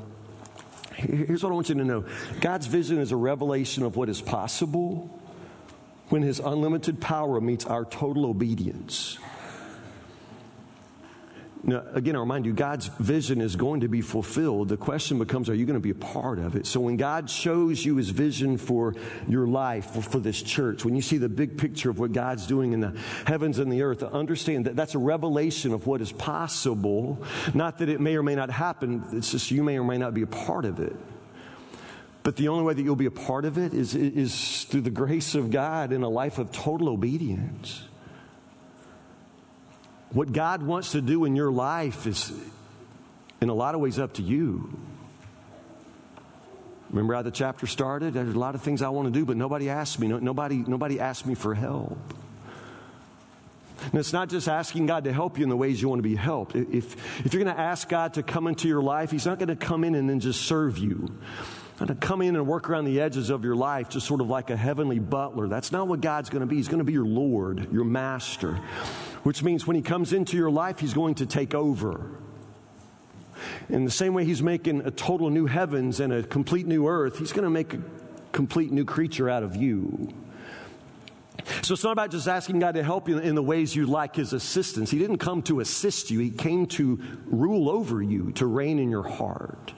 Here's 0.95 1.43
what 1.43 1.51
I 1.51 1.55
want 1.55 1.69
you 1.71 1.75
to 1.75 1.85
know 1.85 2.05
God's 2.41 2.69
vision 2.69 2.99
is 2.99 3.11
a 3.11 3.17
revelation 3.17 3.83
of 3.83 3.97
what 3.97 4.09
is 4.09 4.21
possible 4.21 5.21
when 6.09 6.23
His 6.23 6.39
unlimited 6.39 7.01
power 7.01 7.41
meets 7.41 7.67
our 7.67 7.85
total 7.85 8.27
obedience. 8.27 9.19
Now, 11.63 11.85
again, 11.93 12.17
I 12.17 12.21
remind 12.21 12.47
you, 12.47 12.55
God's 12.55 12.87
vision 12.87 13.43
is 13.43 13.55
going 13.55 13.81
to 13.81 13.89
be 13.89 14.01
fulfilled. 14.01 14.71
The 14.71 14.79
question 14.79 15.19
becomes, 15.19 15.51
are 15.51 15.55
you 15.55 15.67
going 15.67 15.75
to 15.75 15.81
be 15.81 15.91
a 15.91 15.95
part 15.95 16.39
of 16.39 16.57
it? 16.57 16.67
So 16.67 16.81
when 16.81 16.97
God 16.97 17.29
shows 17.29 17.85
you 17.85 17.97
his 17.97 18.09
vision 18.09 18.57
for 18.57 18.95
your 19.29 19.47
life, 19.47 19.91
for, 19.91 20.01
for 20.01 20.19
this 20.21 20.41
church, 20.41 20.87
when 20.87 20.97
you 20.97 21.03
see 21.03 21.19
the 21.19 21.29
big 21.29 21.59
picture 21.59 21.91
of 21.91 21.99
what 21.99 22.13
God's 22.13 22.47
doing 22.47 22.73
in 22.73 22.81
the 22.81 22.97
heavens 23.27 23.59
and 23.59 23.71
the 23.71 23.83
earth, 23.83 24.03
understand 24.03 24.67
that 24.67 24.77
that's 24.77 24.95
a 24.95 24.99
revelation 24.99 25.73
of 25.75 25.87
what 25.87 26.01
is 26.01 26.13
possible. 26.13 27.23
Not 27.53 27.79
that 27.79 27.91
it 27.91 28.01
may 28.01 28.17
or 28.17 28.23
may 28.23 28.37
not 28.37 28.51
happen, 28.51 29.05
it's 29.13 29.31
just 29.31 29.51
you 29.51 29.63
may 29.63 29.79
or 29.79 29.85
may 29.85 29.99
not 29.99 30.15
be 30.15 30.23
a 30.23 30.27
part 30.27 30.65
of 30.65 30.81
it. 30.81 30.97
But 32.23 32.37
the 32.37 32.49
only 32.49 32.65
way 32.65 32.75
that 32.75 32.83
you'll 32.83 32.97
be 32.97 33.07
a 33.07 33.11
part 33.11 33.45
of 33.45 33.59
it 33.59 33.75
is, 33.75 33.95
is 33.95 34.65
through 34.65 34.83
the 34.83 34.91
grace 34.91 35.35
of 35.35 35.51
God 35.51 35.93
in 35.93 36.03
a 36.03 36.09
life 36.09 36.39
of 36.39 36.53
total 36.53 36.89
obedience. 36.89 37.83
What 40.13 40.33
God 40.33 40.63
wants 40.63 40.93
to 40.93 41.01
do 41.01 41.25
in 41.25 41.37
your 41.37 41.53
life 41.53 42.07
is, 42.07 42.33
in 43.41 43.49
a 43.49 43.55
lot 43.55 43.75
of 43.75 43.81
ways, 43.81 43.99
up 43.99 44.15
to 44.15 44.23
you. 44.23 44.77
Remember 46.91 47.15
how 47.15 47.23
the 47.23 47.31
chapter 47.31 47.69
started? 47.69 48.15
There's 48.15 48.35
a 48.35 48.39
lot 48.39 48.57
of 48.57 48.63
things 48.63 48.83
I 48.83 48.89
want 48.89 49.07
to 49.07 49.13
do, 49.13 49.25
but 49.25 49.37
nobody 49.37 49.69
asked 49.69 50.01
me. 50.01 50.09
Nobody, 50.09 50.65
nobody 50.67 50.99
asked 50.99 51.27
me 51.27 51.37
for 51.37 51.55
help. 51.55 51.99
And 53.83 53.95
it's 53.95 54.13
not 54.13 54.29
just 54.29 54.49
asking 54.49 54.87
God 54.87 55.05
to 55.05 55.13
help 55.13 55.39
you 55.39 55.45
in 55.45 55.49
the 55.49 55.57
ways 55.57 55.81
you 55.81 55.89
want 55.89 56.01
to 56.01 56.09
be 56.09 56.17
helped. 56.17 56.57
If, 56.57 57.25
if 57.25 57.33
you're 57.33 57.43
going 57.43 57.55
to 57.55 57.61
ask 57.61 57.89
God 57.89 58.15
to 58.15 58.25
come 58.25 58.49
into 58.49 58.67
your 58.67 58.83
life, 58.83 59.13
He's 59.13 59.25
not 59.25 59.39
going 59.39 59.49
to 59.49 59.57
come 59.57 59.85
in 59.85 59.95
and 59.95 60.11
then 60.11 60.19
just 60.19 60.43
serve 60.43 60.77
you. 60.77 61.17
Not 61.79 61.87
to 61.87 61.95
come 61.95 62.21
in 62.21 62.35
and 62.37 62.47
work 62.47 62.69
around 62.69 62.85
the 62.85 63.01
edges 63.01 63.31
of 63.31 63.43
your 63.45 63.55
life, 63.55 63.89
just 63.89 64.07
sort 64.07 64.21
of 64.21 64.29
like 64.29 64.51
a 64.51 64.57
heavenly 64.57 64.99
butler. 64.99 65.49
That's 65.49 65.73
not 65.73 65.87
what 65.89 66.03
God's 66.03 66.29
going 66.29 66.41
to 66.41 66.47
be. 66.47 66.57
He's 66.57 66.69
going 66.69 66.81
to 66.81 66.85
be 66.85 66.93
your 66.93 67.07
Lord, 67.07 67.73
your 67.73 67.85
master 67.85 68.61
which 69.23 69.43
means 69.43 69.67
when 69.67 69.77
he 69.77 69.83
comes 69.83 70.13
into 70.13 70.37
your 70.37 70.51
life, 70.51 70.79
he's 70.79 70.95
going 70.95 71.17
to 71.17 71.27
take 71.27 71.55
over. 71.55 72.11
In 73.69 73.85
the 73.85 73.91
same 73.91 74.15
way 74.15 74.25
he's 74.25 74.43
making 74.43 74.87
a 74.87 74.91
total 74.91 75.31
new 75.31 75.47
heavens 75.47 76.01
and 76.01 76.13
a 76.13 76.23
complete 76.23 76.67
new 76.67 76.87
earth, 76.87 77.19
he's 77.19 77.33
going 77.33 77.45
to 77.45 77.51
make 77.51 77.75
a 77.75 77.83
complete 78.33 78.73
new 78.73 78.85
creature 78.85 79.29
out 79.29 79.43
of 79.43 79.57
you. 79.57 80.13
So 81.63 81.75
it's 81.75 81.85
not 81.85 81.93
about 81.93 82.11
just 82.11 82.29
asking 82.29 82.59
God 82.59 82.75
to 82.75 82.83
help 82.83 83.09
you 83.09 83.19
in 83.19 83.35
the 83.35 83.43
ways 83.43 83.75
you 83.75 83.87
like 83.87 84.17
his 84.17 84.33
assistance. 84.33 84.91
He 84.91 84.99
didn't 84.99 85.19
come 85.19 85.43
to 85.43 85.61
assist 85.61 86.11
you, 86.11 86.19
he 86.19 86.31
came 86.31 86.67
to 86.67 87.01
rule 87.27 87.69
over 87.71 88.03
you, 88.03 88.33
to 88.33 88.47
reign 88.47 88.79
in 88.79 88.91
your 88.91 89.09
heart. 89.09 89.73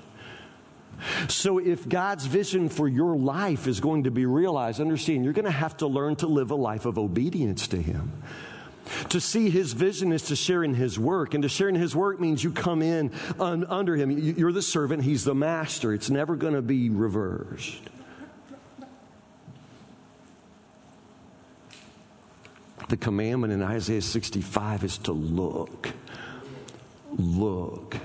So, 1.29 1.59
if 1.59 1.89
God's 1.89 2.27
vision 2.27 2.69
for 2.69 2.87
your 2.87 3.17
life 3.17 3.67
is 3.67 3.81
going 3.81 4.05
to 4.05 4.13
be 4.13 4.25
realized, 4.25 4.81
understand 4.81 5.25
you're 5.25 5.33
going 5.33 5.47
to 5.47 5.51
have 5.51 5.77
to 5.79 5.89
learn 5.89 6.15
to 6.17 6.29
live 6.29 6.53
a 6.53 6.57
life 6.57 6.87
of 6.87 6.97
obedience 6.97 7.67
to 7.69 7.77
Him. 7.77 8.13
To 9.11 9.21
see 9.21 9.51
his 9.51 9.73
vision 9.73 10.13
is 10.13 10.23
to 10.23 10.37
share 10.37 10.65
in 10.65 10.75
his 10.75 10.99
work. 10.99 11.35
And 11.35 11.43
to 11.43 11.49
share 11.49 11.69
in 11.69 11.75
his 11.75 11.95
work 11.97 12.21
means 12.21 12.43
you 12.43 12.51
come 12.51 12.83
in 12.83 13.11
un- 13.39 13.65
under 13.69 13.97
him. 13.97 14.11
You're 14.11 14.53
the 14.53 14.63
servant, 14.63 15.03
he's 15.03 15.25
the 15.25 15.35
master. 15.35 15.93
It's 15.93 16.11
never 16.11 16.37
going 16.37 16.55
to 16.55 16.63
be 16.63 16.91
reversed. 16.91 17.83
The 22.89 22.97
commandment 22.99 23.53
in 23.53 23.63
Isaiah 23.63 24.03
65 24.03 24.85
is 24.85 24.99
to 24.99 25.13
look. 25.13 25.91
Look. 27.17 27.97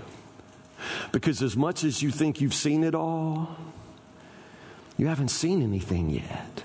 Because 1.12 1.41
as 1.41 1.58
much 1.58 1.84
as 1.84 2.02
you 2.02 2.12
think 2.12 2.39
you've 2.39 2.54
seen 2.54 2.84
it 2.84 2.95
all, 2.95 3.58
you 4.97 5.08
haven't 5.08 5.30
seen 5.30 5.62
anything 5.62 6.10
yet. 6.10 6.63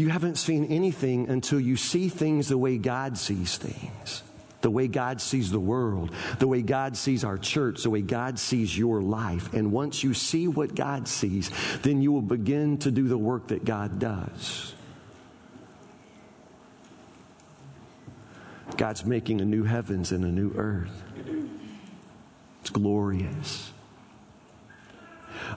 You 0.00 0.08
haven't 0.08 0.36
seen 0.36 0.64
anything 0.64 1.28
until 1.28 1.60
you 1.60 1.76
see 1.76 2.08
things 2.08 2.48
the 2.48 2.56
way 2.56 2.78
God 2.78 3.18
sees 3.18 3.58
things, 3.58 4.22
the 4.62 4.70
way 4.70 4.88
God 4.88 5.20
sees 5.20 5.50
the 5.50 5.60
world, 5.60 6.10
the 6.38 6.48
way 6.48 6.62
God 6.62 6.96
sees 6.96 7.22
our 7.22 7.36
church, 7.36 7.82
the 7.82 7.90
way 7.90 8.00
God 8.00 8.38
sees 8.38 8.78
your 8.78 9.02
life. 9.02 9.52
And 9.52 9.72
once 9.72 10.02
you 10.02 10.14
see 10.14 10.48
what 10.48 10.74
God 10.74 11.06
sees, 11.06 11.50
then 11.82 12.00
you 12.00 12.12
will 12.12 12.22
begin 12.22 12.78
to 12.78 12.90
do 12.90 13.08
the 13.08 13.18
work 13.18 13.48
that 13.48 13.66
God 13.66 13.98
does. 13.98 14.72
God's 18.78 19.04
making 19.04 19.42
a 19.42 19.44
new 19.44 19.64
heavens 19.64 20.12
and 20.12 20.24
a 20.24 20.32
new 20.32 20.50
earth. 20.56 21.02
It's 22.62 22.70
glorious. 22.70 23.69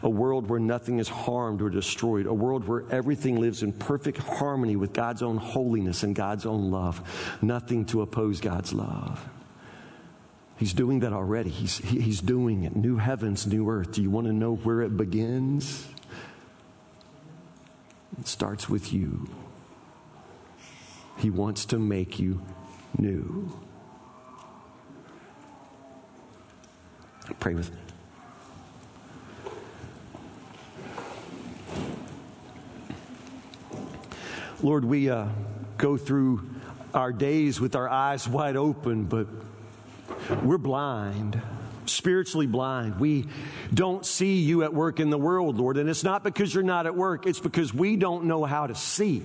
A 0.04 0.10
world 0.10 0.50
where 0.50 0.60
nothing 0.60 1.00
is 1.00 1.08
harmed 1.08 1.62
or 1.62 1.70
destroyed. 1.70 2.26
A 2.26 2.34
world 2.34 2.68
where 2.68 2.84
everything 2.92 3.40
lives 3.40 3.64
in 3.64 3.72
perfect 3.72 4.18
harmony 4.18 4.76
with 4.76 4.94
God's 4.94 5.24
own 5.24 5.38
holiness 5.38 6.04
and 6.04 6.14
God's 6.14 6.46
own 6.46 6.70
love. 6.72 7.38
Nothing 7.42 7.86
to 7.86 8.02
oppose 8.02 8.42
God's 8.42 8.74
love. 8.74 9.28
He's 10.58 10.74
doing 10.74 11.00
that 11.00 11.14
already. 11.14 11.50
He's, 11.50 11.78
he, 11.78 12.00
he's 12.00 12.22
doing 12.22 12.64
it. 12.64 12.76
New 12.76 12.98
heavens, 12.98 13.48
new 13.48 13.70
earth. 13.70 13.94
Do 13.94 14.02
you 14.02 14.10
want 14.10 14.28
to 14.28 14.34
know 14.34 14.56
where 14.56 14.82
it 14.82 14.96
begins? 14.96 15.88
It 18.20 18.28
starts 18.28 18.70
with 18.70 18.94
you. 18.94 19.28
He 21.18 21.30
wants 21.30 21.66
to 21.66 21.80
make 21.80 22.20
you 22.20 22.42
new. 22.98 23.52
Pray 27.40 27.56
with 27.56 27.72
me. 27.74 27.83
Lord, 34.64 34.86
we 34.86 35.10
uh, 35.10 35.28
go 35.78 35.98
through 35.98 36.50
our 36.94 37.12
days 37.12 37.60
with 37.60 37.76
our 37.76 37.90
eyes 37.90 38.30
wide 38.30 38.56
open, 38.56 39.04
but 39.04 39.28
we're 40.42 40.58
blind, 40.58 41.42
spiritually 41.86 42.48
blind. 42.48 42.98
We 42.98 43.26
don't 43.74 44.06
see 44.06 44.38
you 44.40 44.64
at 44.64 44.74
work 44.74 45.02
in 45.02 45.10
the 45.10 45.18
world, 45.18 45.58
Lord. 45.58 45.76
And 45.76 45.90
it's 45.90 46.06
not 46.06 46.24
because 46.24 46.54
you're 46.54 46.64
not 46.64 46.86
at 46.86 46.96
work, 46.96 47.26
it's 47.28 47.42
because 47.42 47.74
we 47.74 47.98
don't 47.98 48.24
know 48.24 48.46
how 48.46 48.66
to 48.68 48.74
see. 48.74 49.22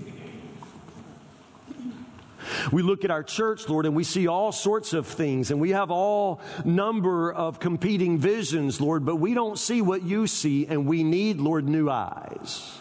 We 2.73 2.83
look 2.83 3.05
at 3.05 3.13
our 3.13 3.23
church, 3.23 3.69
Lord, 3.69 3.87
and 3.87 3.95
we 3.95 4.03
see 4.03 4.27
all 4.27 4.51
sorts 4.51 4.93
of 4.93 5.07
things, 5.07 5.53
and 5.53 5.61
we 5.61 5.71
have 5.71 5.93
all 5.93 6.41
number 6.65 7.33
of 7.33 7.61
competing 7.61 8.19
visions, 8.19 8.81
Lord, 8.81 9.05
but 9.05 9.17
we 9.17 9.35
don't 9.35 9.57
see 9.57 9.83
what 9.83 10.03
you 10.03 10.27
see, 10.27 10.67
and 10.67 10.85
we 10.85 11.05
need, 11.05 11.37
Lord, 11.37 11.69
new 11.69 11.89
eyes. 11.89 12.77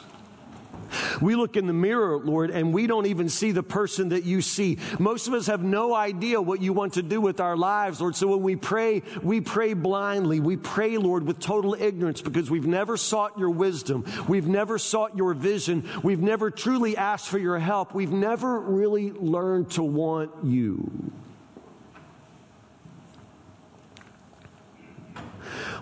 We 1.21 1.35
look 1.35 1.57
in 1.57 1.67
the 1.67 1.73
mirror, 1.73 2.17
Lord, 2.17 2.51
and 2.51 2.73
we 2.73 2.87
don't 2.87 3.07
even 3.07 3.29
see 3.29 3.51
the 3.51 3.63
person 3.63 4.09
that 4.09 4.23
you 4.23 4.41
see. 4.41 4.77
Most 4.99 5.27
of 5.27 5.33
us 5.33 5.47
have 5.47 5.63
no 5.63 5.95
idea 5.95 6.41
what 6.41 6.61
you 6.61 6.73
want 6.73 6.93
to 6.93 7.03
do 7.03 7.19
with 7.21 7.39
our 7.39 7.57
lives, 7.57 7.99
Lord. 8.01 8.15
So 8.15 8.27
when 8.27 8.41
we 8.41 8.55
pray, 8.55 9.03
we 9.21 9.41
pray 9.41 9.73
blindly. 9.73 10.39
We 10.39 10.57
pray, 10.57 10.97
Lord, 10.97 11.23
with 11.23 11.39
total 11.39 11.73
ignorance 11.73 12.21
because 12.21 12.51
we've 12.51 12.67
never 12.67 12.97
sought 12.97 13.37
your 13.37 13.49
wisdom. 13.49 14.05
We've 14.27 14.47
never 14.47 14.77
sought 14.77 15.17
your 15.17 15.33
vision. 15.33 15.87
We've 16.03 16.21
never 16.21 16.51
truly 16.51 16.97
asked 16.97 17.29
for 17.29 17.39
your 17.39 17.59
help. 17.59 17.93
We've 17.93 18.11
never 18.11 18.59
really 18.59 19.11
learned 19.11 19.71
to 19.71 19.83
want 19.83 20.31
you. 20.43 21.11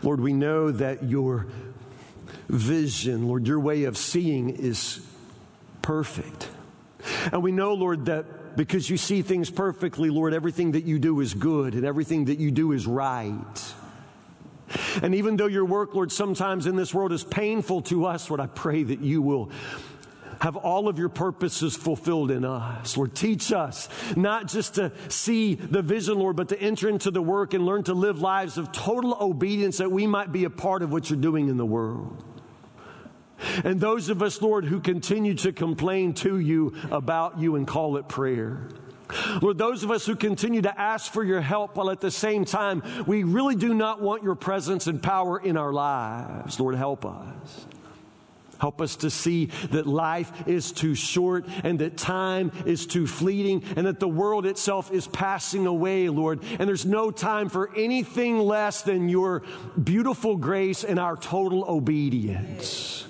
Lord, 0.02 0.20
we 0.20 0.34
know 0.34 0.72
that 0.72 1.04
your 1.04 1.48
vision, 2.48 3.28
Lord, 3.28 3.48
your 3.48 3.60
way 3.60 3.86
of 3.86 3.98
seeing 3.98 4.50
is 4.50 5.02
perfect. 5.86 6.50
And 7.32 7.44
we 7.44 7.52
know, 7.52 7.76
Lord, 7.76 8.08
that 8.08 8.58
because 8.58 8.90
you 8.90 8.98
see 8.98 9.22
things 9.22 9.52
perfectly, 9.52 10.10
Lord, 10.10 10.34
everything 10.34 10.72
that 10.72 10.84
you 10.84 10.98
do 10.98 11.20
is 11.20 11.36
good 11.36 11.76
and 11.76 11.86
everything 11.86 12.26
that 12.26 12.40
you 12.40 12.50
do 12.50 12.72
is 12.72 12.88
right. 12.88 13.74
And 15.04 15.14
even 15.14 15.38
though 15.38 15.46
your 15.46 15.64
work, 15.64 15.94
Lord, 15.94 16.12
sometimes 16.12 16.66
in 16.66 16.76
this 16.76 16.92
world 16.92 17.12
is 17.12 17.24
painful 17.24 17.84
to 17.84 18.08
us, 18.08 18.32
Lord, 18.32 18.40
I 18.40 18.48
pray 18.48 18.82
that 18.82 19.02
you 19.02 19.22
will 19.22 19.52
have 20.42 20.56
all 20.56 20.88
of 20.88 20.98
your 20.98 21.10
purposes 21.10 21.76
fulfilled 21.76 22.32
in 22.32 22.46
us. 22.46 22.98
Lord, 22.98 23.14
teach 23.14 23.52
us 23.52 23.88
not 24.18 24.48
just 24.48 24.76
to 24.76 24.92
see 25.08 25.54
the 25.54 25.84
vision, 25.84 26.18
Lord, 26.18 26.36
but 26.36 26.50
to 26.50 26.60
enter 26.60 26.90
into 26.90 27.12
the 27.12 27.22
work 27.22 27.54
and 27.54 27.64
learn 27.64 27.84
to 27.84 27.94
live 27.94 28.22
lives 28.22 28.58
of 28.58 28.72
total 28.72 29.16
obedience 29.22 29.78
that 29.78 29.92
we 29.92 30.08
might 30.08 30.32
be 30.32 30.46
a 30.46 30.50
part 30.50 30.82
of 30.82 30.92
what 30.92 31.12
you're 31.12 31.22
doing 31.22 31.48
in 31.48 31.58
the 31.58 31.66
world. 31.66 32.24
And 33.64 33.80
those 33.80 34.10
of 34.10 34.22
us, 34.22 34.42
Lord, 34.42 34.66
who 34.66 34.80
continue 34.80 35.36
to 35.36 35.52
complain 35.52 36.14
to 36.16 36.40
you 36.40 36.74
about 36.92 37.40
you 37.40 37.56
and 37.56 37.68
call 37.68 37.98
it 37.98 38.08
prayer. 38.08 38.70
Lord, 39.42 39.58
those 39.58 39.84
of 39.84 39.92
us 39.92 40.06
who 40.06 40.16
continue 40.16 40.62
to 40.64 40.80
ask 40.82 41.12
for 41.12 41.24
your 41.24 41.42
help 41.42 41.76
while 41.76 41.92
at 41.92 42.02
the 42.02 42.12
same 42.12 42.46
time 42.46 42.82
we 43.06 43.24
really 43.24 43.56
do 43.56 43.74
not 43.74 44.02
want 44.02 44.24
your 44.24 44.36
presence 44.36 44.88
and 44.88 45.02
power 45.02 45.40
in 45.40 45.58
our 45.58 45.72
lives, 45.72 46.60
Lord, 46.60 46.76
help 46.76 47.06
us. 47.06 47.68
Help 48.60 48.82
us 48.82 48.96
to 48.98 49.10
see 49.10 49.48
that 49.72 49.86
life 49.86 50.48
is 50.48 50.72
too 50.72 50.96
short 50.96 51.46
and 51.64 51.80
that 51.80 51.98
time 51.98 52.52
is 52.66 52.88
too 52.88 53.06
fleeting 53.06 53.64
and 53.76 53.86
that 53.86 54.00
the 54.00 54.08
world 54.08 54.46
itself 54.46 54.92
is 54.92 55.08
passing 55.08 55.68
away, 55.68 56.08
Lord. 56.10 56.42
And 56.58 56.68
there's 56.68 56.86
no 56.86 57.12
time 57.12 57.50
for 57.50 57.76
anything 57.76 58.40
less 58.40 58.82
than 58.82 59.10
your 59.10 59.44
beautiful 59.82 60.38
grace 60.38 60.84
and 60.84 61.00
our 61.00 61.18
total 61.18 61.66
obedience. 61.66 63.06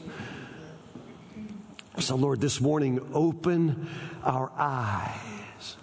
So, 2.00 2.16
Lord, 2.16 2.42
this 2.42 2.60
morning, 2.60 3.00
open 3.14 3.90
our 4.24 4.52
eyes. 4.58 5.78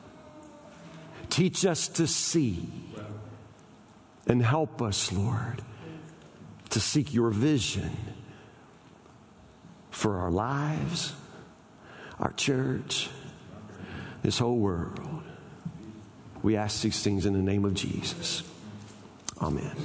Teach 1.31 1.65
us 1.65 1.89
to 1.89 2.07
see. 2.07 2.69
And 4.27 4.43
help 4.43 4.81
us, 4.81 5.11
Lord, 5.13 5.63
to 6.71 6.81
seek 6.81 7.13
your 7.13 7.31
vision 7.31 7.91
for 9.91 10.19
our 10.19 10.31
lives, 10.31 11.13
our 12.21 12.33
church, 12.33 13.11
this 14.23 14.39
whole 14.39 14.59
world. 14.59 15.23
We 16.43 16.57
ask 16.57 16.83
these 16.83 17.03
things 17.03 17.27
in 17.27 17.33
the 17.33 17.43
name 17.43 17.65
of 17.65 17.75
Jesus. 17.75 18.43
Amen. 19.41 19.77